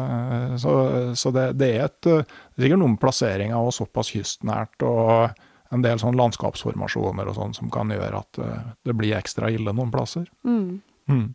[0.63, 0.73] så
[1.19, 5.35] så det, det er et eh, sikkert noen plasseringer og såpass kystnært og
[5.73, 9.75] en del sånn landskapsformasjoner og sånn som kan gjøre at eh, det blir ekstra ille
[9.75, 10.29] noen plasser.
[10.47, 10.81] Mm.
[11.11, 11.27] Mm.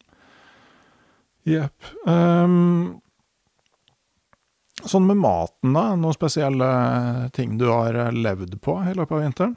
[1.47, 1.91] Jepp.
[4.85, 5.95] Sånn med maten, da?
[5.97, 6.67] Noen spesielle
[7.33, 9.55] ting du har eh, levd på i løpet av vinteren?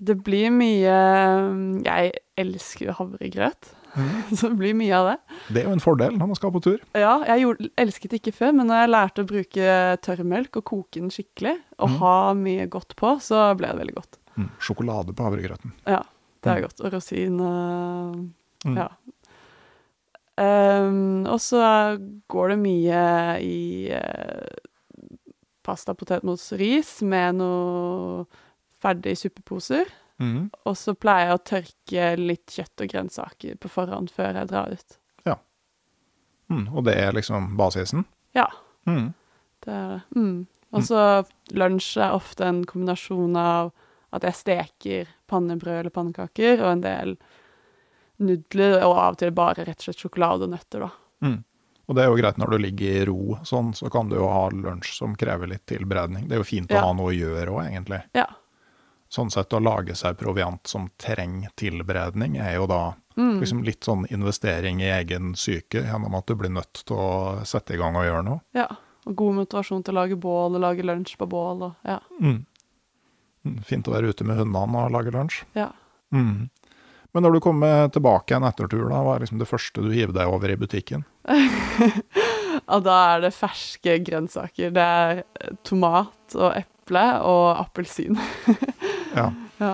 [0.00, 0.92] Det blir mye
[1.84, 3.70] Jeg elsker jo havregrøt,
[4.38, 5.16] så det blir mye av det.
[5.52, 6.78] Det er jo en fordel når man skal på tur.
[6.96, 9.74] Ja, jeg gjorde, elsket det ikke før, men når jeg lærte å bruke
[10.06, 11.96] tørrmelk og koke den skikkelig, og Mm.
[12.00, 14.16] ha mye godt på, så ble det veldig godt.
[14.38, 14.48] Mm.
[14.62, 15.72] Sjokolade på havregrøten.
[15.90, 16.00] Ja,
[16.40, 16.68] det er Mm.
[16.68, 16.80] godt.
[16.86, 18.30] Og rosin og
[18.64, 18.76] Mm.
[18.76, 18.88] Ja.
[20.38, 21.62] Ehm, og så
[22.30, 23.00] går det mye
[23.42, 24.60] i eh,
[25.66, 28.24] pasta, potetmos, ris med noe
[28.80, 29.90] ferdig suppeposer.
[30.20, 30.50] Mm.
[30.68, 34.72] Og så pleier jeg å tørke litt kjøtt og grønnsaker på forhånd før jeg drar
[34.72, 34.96] ut.
[36.50, 36.64] Mm.
[36.74, 38.04] Og det er liksom basisen?
[38.34, 38.48] Ja,
[38.86, 39.12] Mm.
[39.62, 40.00] det er det.
[40.16, 40.46] Mm.
[40.72, 41.24] Og så
[41.54, 43.70] lunsj er ofte en kombinasjon av
[44.12, 47.16] at jeg steker pannebrød eller pannekaker, og en del
[48.20, 50.90] nudler, og av og til bare rett og slett sjokolade og nøtter, da.
[51.26, 51.38] Mm.
[51.90, 54.28] Og det er jo greit når du ligger i ro, sånn, så kan du jo
[54.30, 56.28] ha lunsj som krever litt tilberedning.
[56.28, 56.82] Det er jo fint Ja.
[56.82, 58.02] å ha noe å gjøre òg, egentlig.
[58.14, 58.26] Ja.
[59.10, 63.40] Sånn sett å lage seg proviant som trenger tilberedning, er jo da Mm.
[63.40, 67.74] liksom litt sånn investering i egen psyke, gjennom at du blir nødt til å sette
[67.74, 68.40] i gang og gjøre noe.
[68.54, 68.68] Ja.
[69.06, 71.98] Og god motivasjon til å lage bål og lage lunsj på bål og ja.
[72.20, 72.46] Mm.
[73.44, 75.42] Mm, Fint å være ute med hundene og lage lunsj.
[75.56, 75.72] ja.
[76.12, 76.50] Mm.
[77.12, 80.14] Men når du kommer tilbake en ettertur, da, hva er liksom det første du hiver
[80.14, 81.04] deg over i butikken?
[82.68, 84.72] ja, da er det ferske grønnsaker.
[84.76, 88.18] Det er eh, tomat og eple og appelsin.
[89.10, 89.24] Ja.
[89.58, 89.72] Ja.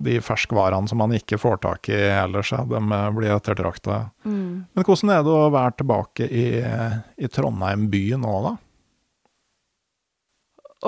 [0.00, 3.98] De ferskvarene som man ikke får tak i ellers, de eh, blir ettertrakta.
[4.24, 4.64] Mm.
[4.72, 6.44] Men hvordan er det å være tilbake i,
[7.20, 8.54] i Trondheim by nå, da?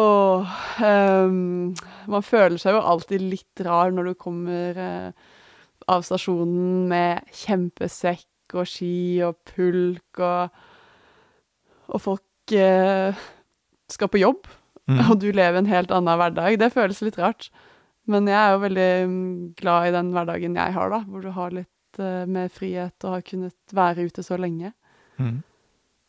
[0.01, 0.49] Og
[0.81, 1.75] um,
[2.09, 5.29] man føler seg jo alltid litt rar når du kommer eh,
[5.91, 8.95] av stasjonen med kjempesekk og ski
[9.27, 10.51] og pulk, og,
[11.93, 13.23] og folk eh,
[13.93, 14.47] skal på jobb,
[14.91, 14.99] Mm.
[15.13, 16.57] og du lever en helt annen hverdag.
[16.59, 17.47] Det føles litt rart.
[18.11, 21.29] Men jeg er jo veldig mm, glad i den hverdagen jeg har, da, hvor du
[21.37, 24.73] har litt eh, mer frihet og har kunnet være ute så lenge.
[25.23, 25.37] Mm.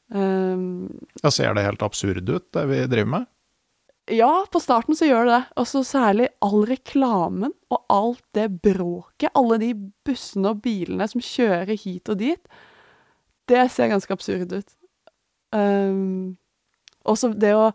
[0.09, 0.89] Um,
[1.21, 3.29] Ja, ser det helt absurd ut, det vi driver med?
[4.11, 5.43] Ja, på starten så gjør det det.
[5.61, 9.31] Og så særlig all reklamen og alt det bråket.
[9.39, 9.71] Alle de
[10.05, 12.59] bussene og bilene som kjører hit og dit.
[13.47, 14.75] Det ser ganske absurd ut.
[15.53, 16.35] Um,
[17.05, 17.71] også det å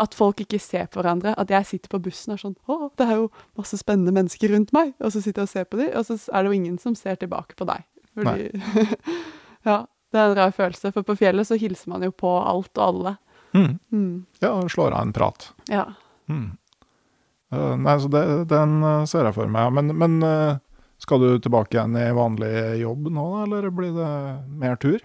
[0.00, 1.34] At folk ikke ser på hverandre.
[1.38, 4.54] At jeg sitter på bussen og er sånn Å, det er jo masse spennende mennesker
[4.54, 4.94] rundt meg.
[5.02, 6.94] Og så sitter jeg og ser på dem, og så er det jo ingen som
[6.98, 7.86] ser tilbake på deg.
[8.14, 8.50] Fordi
[9.70, 9.84] Ja.
[10.14, 10.92] Det er en rar følelse.
[10.94, 13.16] For på fjellet så hilser man jo på alt og alle.
[13.54, 13.78] Mm.
[13.92, 14.26] Mm.
[14.42, 15.52] Ja, slår av en prat.
[15.70, 15.86] Ja.
[16.28, 16.56] Mm.
[17.54, 19.70] Uh, nei, så det, den eh, ser jeg for meg.
[19.76, 20.56] Men, men uh,
[21.02, 24.12] skal du tilbake igjen i vanlig jobb nå, da, eller blir det
[24.58, 25.04] mer tur?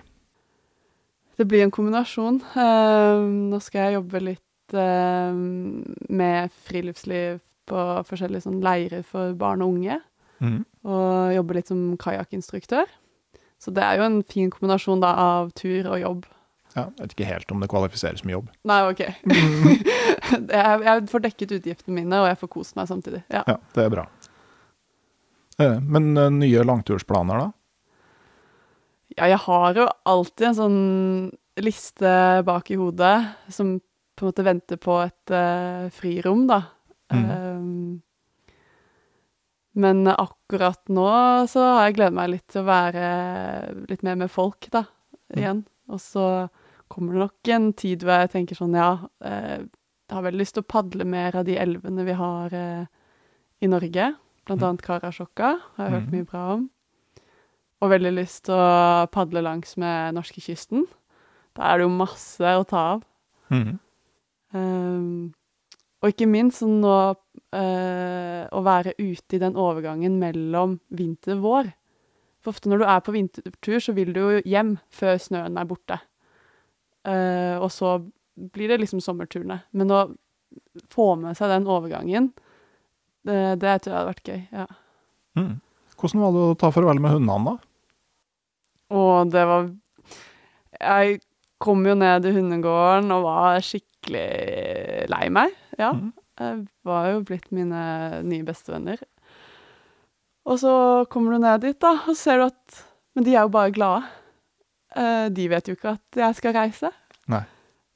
[1.39, 2.41] Det blir en kombinasjon.
[2.55, 3.21] Uh,
[3.53, 9.95] nå skal jeg jobbe litt med friluftsliv på forskjellige sånn leirer for barn og unge.
[10.45, 10.59] Mm.
[10.85, 12.85] Og jobbe litt som kajakkinstruktør.
[13.57, 16.27] Så det er jo en fin kombinasjon da av tur og jobb.
[16.75, 18.49] Ja, jeg vet ikke helt om det kvalifiserer som jobb.
[18.69, 18.99] Nei, OK.
[20.53, 23.23] jeg, jeg får dekket utgiftene mine, og jeg får kost meg samtidig.
[23.33, 23.41] Ja.
[23.49, 24.05] Ja, det er bra.
[25.59, 27.51] Eh, Men eh, nye langtursplaner, da?
[29.17, 30.81] Ja, jeg har jo alltid en sånn
[31.59, 32.11] liste
[32.47, 33.15] bak i hodet
[33.51, 33.79] som
[34.15, 36.59] på en måte venter på et uh, frirom, da.
[37.11, 37.25] Mm.
[37.25, 38.01] Um,
[39.79, 41.09] men akkurat nå
[41.47, 43.03] så har jeg gledet meg litt til å være
[43.87, 44.83] litt mer med folk, da,
[45.35, 45.63] igjen.
[45.89, 46.25] Og så
[46.89, 48.91] kommer det nok en tid hvor jeg tenker sånn, ja,
[49.23, 49.59] eh,
[50.09, 52.85] jeg har veldig lyst til å padle mer av de elvene vi har eh,
[53.61, 54.07] i Norge.
[54.49, 56.15] Blant annet Karasjokka, har jeg hørt Mhm.
[56.17, 56.69] mye bra om.
[57.81, 60.87] Og veldig lyst til å padle langs med norskekysten.
[61.55, 63.03] Da er det jo masse å ta av.
[63.51, 63.79] Mm.
[64.53, 65.33] Um,
[66.01, 67.15] og ikke minst sånn nå
[67.53, 71.71] eh, å være ute i den overgangen mellom vinter og vår.
[72.41, 75.65] For ofte når du er på vintertur, så vil du jo hjem før snøen er
[75.69, 75.99] borte.
[77.07, 77.97] Eh, og så
[78.55, 79.61] blir det liksom sommerturene.
[79.71, 80.03] Men å
[80.93, 82.31] få med seg den overgangen,
[83.27, 84.45] det, det tror jeg hadde vært gøy.
[84.55, 84.69] ja.
[85.37, 85.57] Mm.
[85.99, 87.65] Hvordan var det å ta farvel med hundene, da?
[88.95, 89.67] Og det var
[90.79, 91.19] Jeg
[91.59, 95.55] kom jo ned i hundegården og var skikkelig lei meg.
[95.75, 95.91] Ja.
[95.91, 96.13] Mm.
[96.39, 97.81] Jeg var jo blitt mine
[98.23, 99.01] nye bestevenner.
[100.47, 100.73] Og så
[101.11, 102.85] kommer du ned dit, da, og ser du at
[103.17, 104.07] Men de er jo bare glade.
[104.95, 106.91] Eh, de vet jo ikke at jeg skal reise.
[107.29, 107.43] Nei.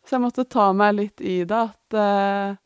[0.03, 2.59] Så jeg måtte ta meg litt i det, at eh,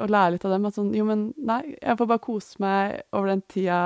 [0.00, 3.02] Og lære litt av dem at sånn Jo, men nei, jeg får bare kose meg
[3.12, 3.80] over den tida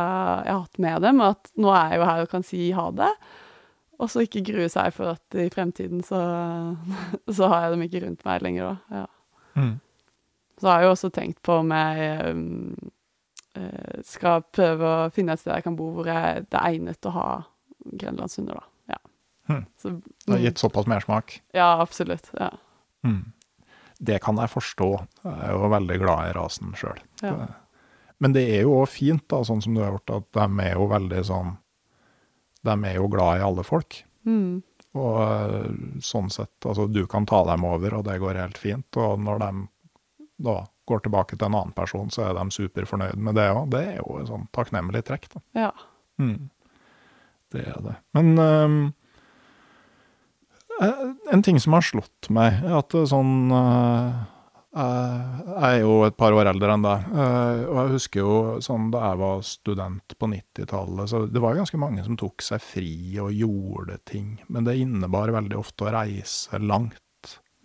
[0.46, 2.60] jeg har hatt med dem, og at nå er jeg jo her og kan si
[2.76, 3.10] ha det.
[3.96, 6.20] Og så ikke grue seg for at i fremtiden så,
[7.36, 9.00] så har jeg dem ikke rundt meg lenger da.
[9.00, 9.06] Ja.
[9.56, 9.74] Mm.
[10.60, 12.92] Så har jeg jo også tenkt på om jeg um,
[13.56, 17.08] eh, skal prøve å finne et sted jeg kan bo hvor jeg, det er egnet
[17.08, 17.28] å ha
[17.86, 18.75] grenlandshunder, da.
[19.46, 19.64] Hmm.
[19.78, 19.94] Så,
[20.26, 21.40] Det har gitt såpass mersmak.
[21.54, 22.30] Ja, absolutt.
[22.34, 22.50] Ja.
[23.06, 23.32] Mm.
[23.98, 24.88] Det kan jeg forstå.
[25.24, 26.98] Jeg er jo veldig glad i rasen sjøl.
[27.22, 27.36] Ja.
[28.18, 30.74] Men det er jo òg fint, da, sånn som du har gjort, at de er
[30.76, 31.56] jo veldig sånn
[32.66, 34.00] De er jo glad i alle folk.
[34.26, 34.62] Mm.
[34.96, 38.98] Og eh, sånn sett, altså du kan ta dem over, og det går helt fint.
[38.98, 39.50] Og når de
[40.42, 40.56] da
[40.90, 43.70] går tilbake til en annen person, så er de superfornøyd med det òg.
[43.72, 45.44] Det er jo et sånn takknemlig trekk, da.
[45.66, 45.72] ja.
[46.18, 46.48] Mm.
[47.52, 47.92] Det er det.
[48.16, 48.76] Men eh,
[50.80, 54.16] en ting som har slått meg, er at er sånn eh,
[54.76, 58.90] Jeg er jo et par år eldre enn deg, eh, og jeg husker jo sånn
[58.94, 62.96] da jeg var student på 90-tallet, så det var ganske mange som tok seg fri
[63.22, 67.00] og gjorde ting, men det innebar veldig ofte å reise langt.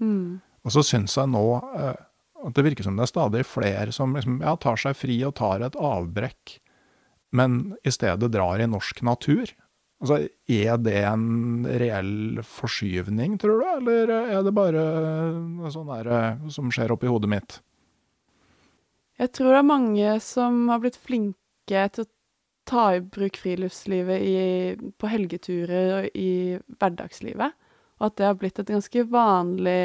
[0.02, 0.40] Mm.
[0.62, 1.46] Og så syns jeg nå
[1.76, 2.00] eh,
[2.42, 5.36] at det virker som det er stadig flere som liksom, ja, tar seg fri og
[5.38, 6.58] tar et avbrekk,
[7.38, 9.52] men i stedet drar i norsk natur.
[10.02, 14.86] Altså, Er det en reell forskyvning, tror du, eller er det bare
[15.70, 17.60] sånn der eh, som skjer oppi hodet mitt?
[19.22, 22.10] Jeg tror det er mange som har blitt flinke til å
[22.66, 24.36] ta i bruk friluftslivet i,
[24.98, 27.54] på helgeturer og i hverdagslivet.
[28.02, 29.84] Og at det har blitt et ganske vanlig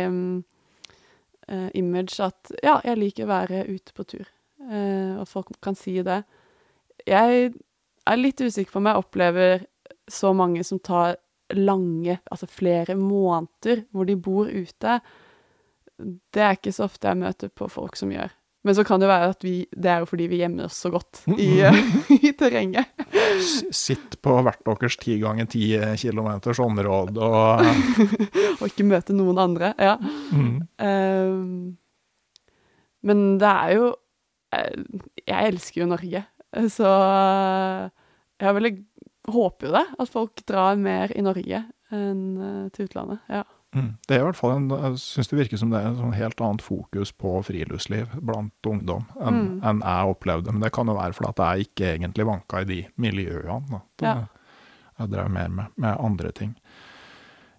[1.53, 4.27] eh, image at ja, jeg liker å være ute på tur.
[4.65, 6.23] uh, og folk kan si det.
[7.07, 7.53] Jeg
[8.09, 9.67] er litt usikker på om jeg opplever
[10.11, 11.17] så mange som tar
[11.55, 14.99] lange, altså flere måneder hvor de bor ute.
[15.97, 18.35] Det er ikke så ofte jeg møter på folk som gjør.
[18.67, 20.91] Men så kan det være at vi, det er jo fordi vi gjemmer oss så
[20.91, 21.63] godt i,
[22.27, 22.91] i terrenget.
[23.71, 25.69] Sitt på hvert deres ti ganger ti
[26.01, 27.63] kilometers område og
[28.59, 29.71] Og ikke møte noen andre.
[29.79, 29.95] Ja.
[30.03, 30.57] mm.
[30.83, 31.77] Ehm,
[33.07, 33.93] men det er jo
[34.57, 34.83] eh,
[35.23, 36.25] Jeg elsker jo Norge,
[36.73, 37.87] så eh,
[38.41, 38.75] jeg har veldig,
[39.33, 39.85] håper jo det.
[39.99, 41.65] At folk drar mer i Norge
[41.95, 43.21] enn eh, til utlandet.
[43.31, 43.45] Ja.
[43.77, 43.91] Mm.
[44.09, 46.15] Det er i hvert fall en, jeg syns det virker som det er et sånn
[46.17, 49.61] helt annet fokus på friluftsliv blant ungdom enn Mm.
[49.69, 50.53] en jeg opplevde.
[50.55, 53.83] Men det kan jo være fordi at jeg ikke egentlig vanka i de miljøene.
[54.01, 54.07] Da.
[54.07, 54.15] Ja.
[54.99, 56.55] Jeg drev mer med, med andre ting.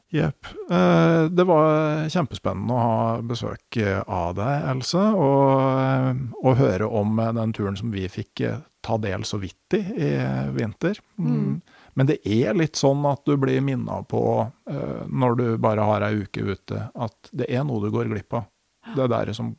[0.10, 0.48] Jepp.
[0.72, 7.52] Eh, det var kjempespennende å ha besøk av deg, Else, og, og høre om den
[7.54, 10.10] turen som vi fikk eh, ta del så vidt i i
[10.56, 11.00] vinter.
[11.20, 11.34] Mm.
[11.36, 11.62] Mm.
[12.00, 16.06] Men det er litt sånn at du blir minna på, uh, når du bare har
[16.08, 18.48] ei uke ute, at det er noe du går glipp av.
[18.96, 19.56] Det der som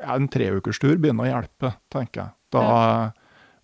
[0.00, 2.36] ja, En treukerstur begynner å hjelpe, tenker jeg.
[2.54, 3.10] Da,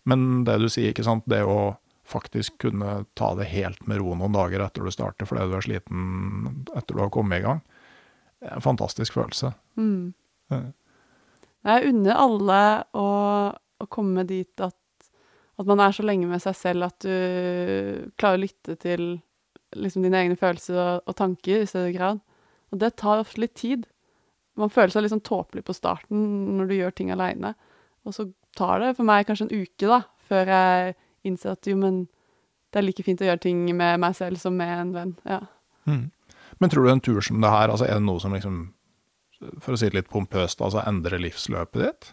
[0.09, 1.77] Men det du sier, ikke sant, det å
[2.11, 5.67] faktisk kunne ta det helt med ro noen dager etter du starter fordi du er
[5.67, 7.61] sliten etter du har kommet i gang,
[8.41, 9.53] det er en fantastisk følelse.
[9.79, 10.13] Mm.
[10.51, 10.61] Ja.
[11.71, 12.61] Jeg unner alle
[12.97, 13.09] å,
[13.53, 14.77] å komme dit at,
[15.61, 19.03] at man er så lenge med seg selv at du klarer å lytte til
[19.77, 22.23] liksom, dine egne følelser og, og tanker i større grad.
[22.71, 23.85] Og det tar ofte litt tid.
[24.61, 26.23] Man føler seg litt sånn tåpelig på starten
[26.57, 27.55] når du gjør ting aleine.
[28.07, 30.01] Og så tar det for meg kanskje en uke da,
[30.31, 30.97] før jeg
[31.29, 32.05] innser at jo, men
[32.71, 35.15] det er like fint å gjøre ting med meg selv som med en venn.
[35.29, 35.43] Ja.
[35.91, 36.07] Mm.
[36.61, 38.63] Men tror du en tur som det her, altså er det noe som liksom,
[39.63, 42.11] for å si det litt pompøst, altså endrer livsløpet ditt?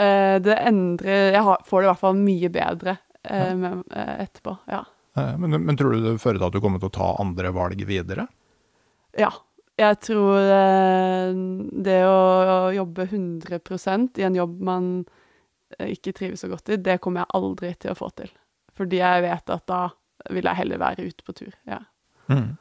[0.00, 4.56] Eh, det endrer Jeg får det i hvert fall mye bedre eh, med, eh, etterpå.
[4.70, 4.84] Ja.
[5.14, 7.86] Men, men tror du det fører til at du kommer til å ta andre valg
[7.86, 8.28] videre?
[9.18, 9.32] ja.
[9.80, 10.34] Jeg tror
[11.80, 12.16] det å,
[12.52, 14.90] å jobbe 100% i en jobb man
[15.80, 18.28] ikke trives så godt i, det kommer jeg aldri til å få til.
[18.76, 19.78] Fordi jeg vet at da
[20.36, 21.56] vil jeg heller være ute på tur.
[21.64, 21.80] Ja.
[22.28, 22.58] Mm.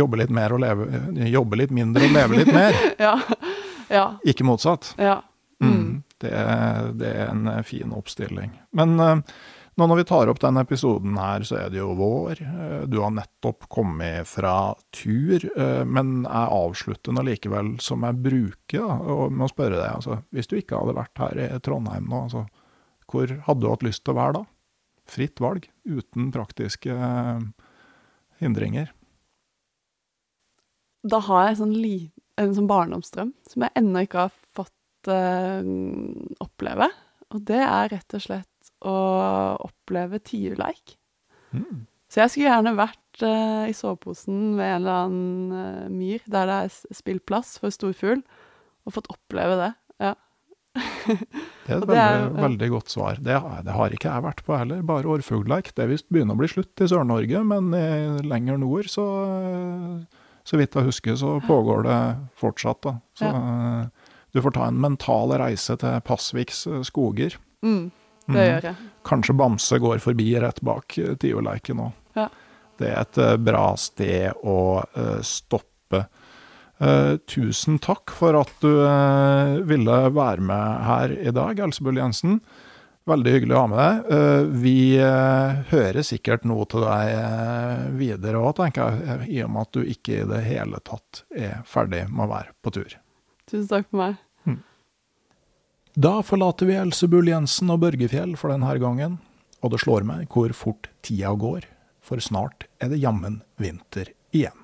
[0.00, 0.88] Jobbe litt mer og leve
[1.30, 3.14] Jobbe litt mindre og leve litt mer, ja.
[3.94, 4.08] ja.
[4.26, 4.96] ikke motsatt.
[4.98, 5.20] ja.
[6.18, 6.32] Det,
[6.98, 8.50] det er en fin oppstilling.
[8.74, 9.20] Men eh,
[9.78, 12.40] nå når vi tar opp denne episoden her, så er det jo vår.
[12.42, 18.18] Eh, Du har nettopp kommet fra tur, eh, men jeg avslutter nå likevel som jeg
[18.24, 18.98] bruker, da,
[19.30, 19.92] med å spørre deg.
[20.00, 22.46] Altså, hvis du ikke hadde vært her i Trondheim nå, altså,
[23.08, 24.44] hvor hadde du hatt lyst til å være da?
[25.08, 26.92] Fritt valg, uten praktiske
[28.42, 28.90] hindringer.
[31.08, 31.78] Da har jeg sånn
[32.38, 34.34] en sånn barndomsdrøm som jeg ennå ikke har
[35.08, 36.88] fått eh, oppleve.
[37.34, 38.94] Og det er rett og slett å
[39.66, 40.96] oppleve tiurleik.
[41.52, 41.86] Mm.
[42.08, 46.48] Så jeg skulle gjerne vært uh, i soveposen ved en eller annen uh, myr der
[46.48, 48.22] det er spillplass for storfugl,
[48.86, 49.70] og fått oppleve det.
[50.00, 50.14] Ja.
[51.68, 53.18] Det er et veldig, er- veldig, godt svar.
[53.20, 55.74] Det, har- det har ikke jeg vært på heller, bare orrfuglleik.
[55.76, 57.88] Det visst begynner å bli slutt i Sør-Norge, men i,
[58.24, 59.04] lenger nord, så,
[60.48, 61.98] så vidt jeg husker, så pågår det
[62.40, 62.80] fortsatt.
[62.88, 62.94] Da.
[63.20, 63.32] Så
[64.32, 67.38] du får ta en mental reise til Pasviks eh, skoger.
[67.64, 67.88] Mm,
[68.26, 68.42] det mm.
[68.42, 68.90] gjør jeg.
[69.08, 71.96] Kanskje Bamse går forbi rett bak eh, Tioleiken òg.
[72.18, 72.28] Ja.
[72.78, 74.58] Det er et eh, bra sted å
[75.26, 76.06] stoppe.
[76.78, 82.36] Uh, tusen takk for at du uh, ville være med her i dag, Elsebull Jensen.
[83.08, 84.54] Veldig hyggelig å ha med deg.
[84.60, 84.76] Vi
[85.72, 90.20] hører sikkert noe til deg videre òg, tenker jeg, i og med at du ikke
[90.20, 92.98] i det hele tatt er ferdig med å være på tur.
[93.48, 94.18] Tusen takk for meg.
[95.98, 99.16] Da forlater vi Else Bull Jensen og Børgefjell for denne gangen,
[99.58, 101.66] og det slår meg hvor fort tida går,
[101.98, 104.54] for snart er det jammen vinter igjen.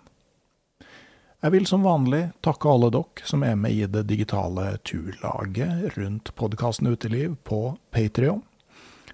[1.43, 6.31] Jeg vil som vanlig takke alle dere som er med i det digitale turlaget rundt
[6.39, 8.45] podkasten Uteliv på Patrion.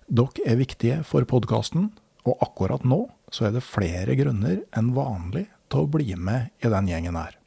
[0.07, 1.89] Dere er viktige for podkasten,
[2.29, 6.69] og akkurat nå så er det flere grunner enn vanlig til å bli med i
[6.69, 7.40] den gjengen her.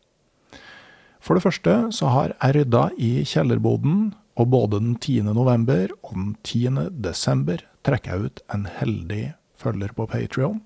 [1.24, 5.30] For det første så har jeg rydda i kjellerboden, og både den 10.
[5.38, 6.90] november og den 10.
[7.06, 10.60] desember trekker jeg ut en heldig følger på Patrion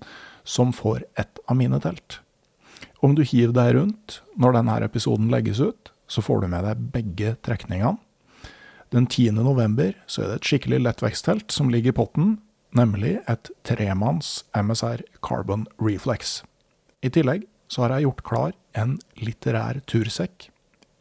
[0.48, 2.18] som får ett av mine telt.
[3.04, 6.86] Om du hiver deg rundt når denne episoden legges ut, så får du med deg
[6.94, 7.98] begge trekningene.
[8.88, 9.36] Den 10.
[9.36, 12.38] november så er det et skikkelig lettveksttelt som ligger i potten,
[12.72, 16.40] nemlig et tremanns MSR Carbon Reflex.
[17.04, 20.48] I tillegg så har jeg gjort klar en litterær tursekk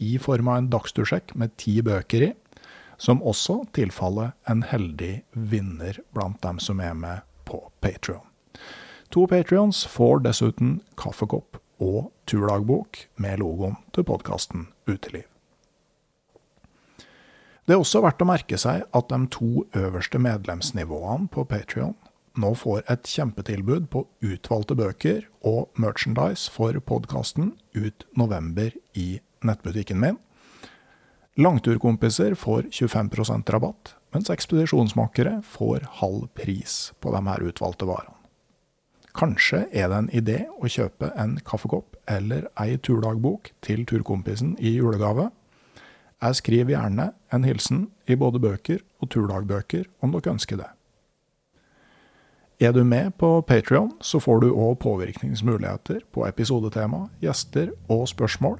[0.03, 2.33] i form av en dagstursjekk med ti bøker i,
[2.97, 8.25] som også tilfaller en heldig vinner blant dem som er med på Patrion.
[9.13, 15.25] To Patrions får dessuten kaffekopp og turdagbok med logoen til podkasten Uteliv.
[17.67, 21.95] Det er også verdt å merke seg at de to øverste medlemsnivåene på Patrion
[22.37, 29.99] nå får et kjempetilbud på utvalgte bøker og merchandise for podkasten ut november i nettbutikken
[30.01, 30.19] min.
[31.37, 38.15] Langturkompiser får 25% rabatt, mens ekspedisjonsmakere får halv pris på de her utvalgte varene.
[39.17, 44.75] Kanskje er det en idé å kjøpe en kaffekopp eller ei turdagbok til turkompisen i
[44.77, 45.31] julegave.
[46.21, 50.69] Jeg skriver gjerne en hilsen i både bøker og turdagbøker om dere ønsker det.
[52.57, 58.55] Er du med på Patrion, så får du òg påvirkningsmuligheter på episodetema, gjester og spørsmål,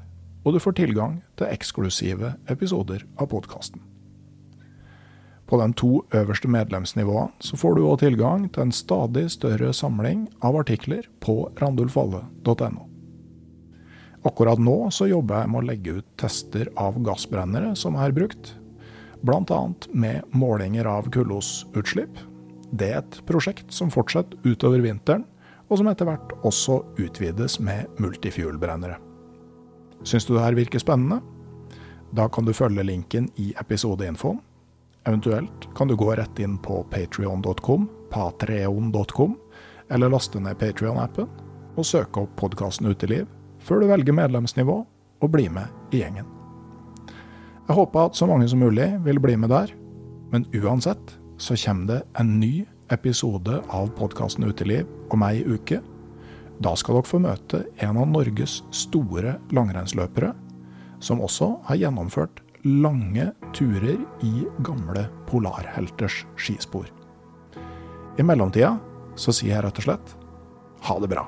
[0.46, 3.82] og du får tilgang til eksklusive episoder av podkasten.
[5.50, 10.28] På de to øverste medlemsnivåene så får du òg tilgang til en stadig større samling
[10.46, 12.86] av artikler på randulfalle.no.
[14.30, 18.54] Akkurat nå så jobber jeg med å legge ut tester av gassbrennere som er brukt,
[19.26, 19.62] bl.a.
[19.90, 22.27] med målinger av kullossutslipp
[22.72, 25.26] det er et prosjekt som fortsetter utover vinteren,
[25.68, 28.98] og som etter hvert også utvides med multifuel-brennere.
[30.08, 31.20] Syns du det her virker spennende?
[32.16, 34.40] Da kan du følge linken i episodeinfoen.
[35.08, 39.36] Eventuelt kan du gå rett inn på patrion.com, patreon.com,
[39.92, 41.28] eller laste ned Patrion-appen
[41.78, 43.28] og søke opp podkasten Uteliv
[43.64, 44.78] før du velger medlemsnivå
[45.24, 46.28] og bli med i gjengen.
[47.68, 49.72] Jeg håper at så mange som mulig vil bli med der,
[50.32, 55.82] men uansett så kommer det en ny episode av podkasten Uteliv om ei uke.
[56.64, 60.34] Da skal dere få møte en av Norges store langrennsløpere,
[61.00, 66.90] som også har gjennomført lange turer i gamle polarhelters skispor.
[68.18, 68.78] I mellomtida
[69.18, 70.16] så sier jeg rett og slett
[70.88, 71.28] ha det bra.